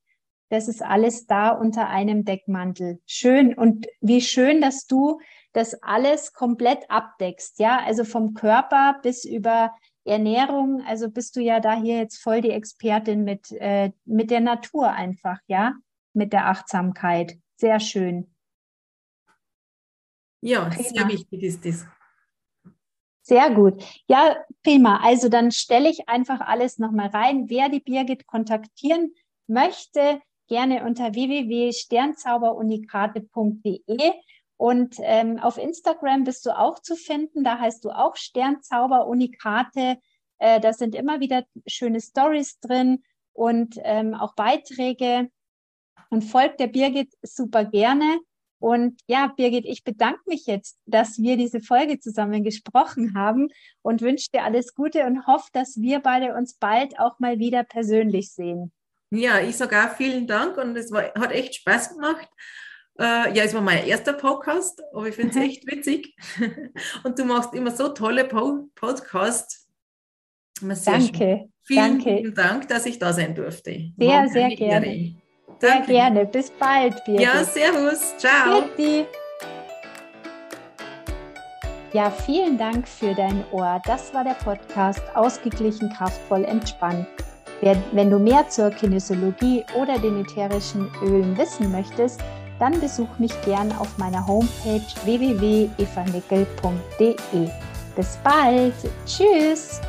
Das 0.50 0.68
ist 0.68 0.82
alles 0.82 1.26
da 1.26 1.50
unter 1.50 1.88
einem 1.88 2.24
Deckmantel. 2.24 3.00
Schön. 3.06 3.54
Und 3.54 3.86
wie 4.00 4.20
schön, 4.20 4.60
dass 4.60 4.86
du 4.86 5.20
das 5.52 5.82
alles 5.82 6.32
komplett 6.32 6.90
abdeckst. 6.90 7.58
Ja, 7.58 7.80
also 7.84 8.04
vom 8.04 8.34
Körper 8.34 8.98
bis 9.02 9.24
über 9.24 9.74
Ernährung. 10.04 10.82
Also 10.86 11.10
bist 11.10 11.34
du 11.36 11.40
ja 11.40 11.60
da 11.60 11.80
hier 11.80 11.98
jetzt 11.98 12.22
voll 12.22 12.40
die 12.40 12.50
Expertin 12.50 13.24
mit, 13.24 13.50
äh, 13.52 13.92
mit 14.04 14.30
der 14.30 14.40
Natur 14.40 14.90
einfach. 14.90 15.38
Ja, 15.46 15.74
mit 16.12 16.32
der 16.32 16.46
Achtsamkeit. 16.46 17.38
Sehr 17.56 17.78
schön. 17.80 18.34
Ja, 20.42 20.70
Prima. 20.70 20.88
sehr 20.88 21.08
wichtig 21.08 21.42
ist 21.42 21.66
das. 21.66 21.84
Sehr 23.22 23.50
gut. 23.50 23.84
Ja, 24.08 24.42
prima. 24.62 25.00
Also 25.02 25.28
dann 25.28 25.52
stelle 25.52 25.90
ich 25.90 26.08
einfach 26.08 26.40
alles 26.40 26.78
nochmal 26.78 27.08
rein. 27.08 27.50
Wer 27.50 27.68
die 27.68 27.80
Birgit 27.80 28.26
kontaktieren 28.26 29.12
möchte, 29.46 30.22
gerne 30.48 30.84
unter 30.84 31.12
www.sternzauberunikate.de 31.14 34.12
und 34.60 34.96
ähm, 34.98 35.38
auf 35.38 35.56
Instagram 35.56 36.24
bist 36.24 36.44
du 36.44 36.50
auch 36.50 36.80
zu 36.80 36.94
finden. 36.94 37.44
Da 37.44 37.58
heißt 37.58 37.82
du 37.82 37.88
auch 37.92 38.16
Sternzauberunikate. 38.16 39.96
Äh, 40.36 40.60
da 40.60 40.74
sind 40.74 40.94
immer 40.94 41.18
wieder 41.20 41.44
schöne 41.66 41.98
Stories 41.98 42.60
drin 42.60 43.02
und 43.32 43.76
ähm, 43.84 44.12
auch 44.12 44.34
Beiträge. 44.34 45.30
Und 46.10 46.24
folgt 46.24 46.60
der 46.60 46.66
Birgit 46.66 47.10
super 47.22 47.64
gerne. 47.64 48.20
Und 48.58 49.00
ja, 49.06 49.28
Birgit, 49.34 49.64
ich 49.64 49.82
bedanke 49.82 50.20
mich 50.26 50.44
jetzt, 50.44 50.76
dass 50.84 51.16
wir 51.16 51.38
diese 51.38 51.60
Folge 51.60 51.98
zusammen 51.98 52.44
gesprochen 52.44 53.14
haben 53.14 53.48
und 53.80 54.02
wünsche 54.02 54.28
dir 54.30 54.44
alles 54.44 54.74
Gute 54.74 55.06
und 55.06 55.26
hoffe, 55.26 55.48
dass 55.54 55.80
wir 55.80 56.00
beide 56.00 56.34
uns 56.34 56.52
bald 56.52 56.98
auch 56.98 57.18
mal 57.18 57.38
wieder 57.38 57.64
persönlich 57.64 58.30
sehen. 58.32 58.72
Ja, 59.10 59.40
ich 59.40 59.56
sage 59.56 59.82
auch 59.82 59.96
vielen 59.96 60.26
Dank 60.26 60.58
und 60.58 60.76
es 60.76 60.92
war, 60.92 61.04
hat 61.14 61.32
echt 61.32 61.54
Spaß 61.54 61.94
gemacht. 61.94 62.28
Äh, 62.98 63.34
ja, 63.34 63.44
es 63.44 63.54
war 63.54 63.62
mein 63.62 63.86
erster 63.86 64.12
Podcast, 64.12 64.82
aber 64.92 65.08
ich 65.08 65.14
finde 65.14 65.30
es 65.30 65.36
echt 65.36 65.66
witzig. 65.66 66.14
Und 67.04 67.18
du 67.18 67.24
machst 67.24 67.54
immer 67.54 67.70
so 67.70 67.88
tolle 67.88 68.24
po 68.24 68.68
Podcasts. 68.74 69.68
Danke. 70.60 71.16
Schön. 71.16 71.52
Vielen, 71.62 71.98
Danke. 71.98 72.16
vielen 72.18 72.34
Dank, 72.34 72.68
dass 72.68 72.84
ich 72.86 72.98
da 72.98 73.12
sein 73.12 73.34
durfte. 73.34 73.92
Sehr, 73.96 74.28
sehr 74.28 74.48
gerne. 74.50 74.86
Ehre. 74.86 75.14
Sehr 75.58 75.80
gerne. 75.86 76.26
Bis 76.26 76.50
bald, 76.50 77.02
Birgit. 77.04 77.22
Ja, 77.22 77.44
servus. 77.44 78.16
Ciao. 78.18 78.62
Birgit. 78.76 79.08
Ja, 81.92 82.08
vielen 82.08 82.56
Dank 82.56 82.86
für 82.86 83.14
dein 83.14 83.44
Ohr. 83.50 83.82
Das 83.84 84.14
war 84.14 84.22
der 84.22 84.34
Podcast 84.34 85.02
Ausgeglichen, 85.14 85.90
kraftvoll, 85.90 86.44
entspannt. 86.44 87.06
Wenn 87.60 88.10
du 88.10 88.18
mehr 88.18 88.48
zur 88.48 88.70
Kinesiologie 88.70 89.64
oder 89.76 89.98
den 89.98 90.20
ätherischen 90.20 90.88
Ölen 91.02 91.36
wissen 91.36 91.70
möchtest, 91.72 92.20
dann 92.60 92.78
besuch 92.78 93.08
mich 93.18 93.32
gern 93.42 93.72
auf 93.72 93.98
meiner 93.98 94.24
Homepage 94.26 94.82
www.evanickel.de. 95.04 97.48
Bis 97.96 98.18
bald. 98.22 98.74
Tschüss. 99.06 99.80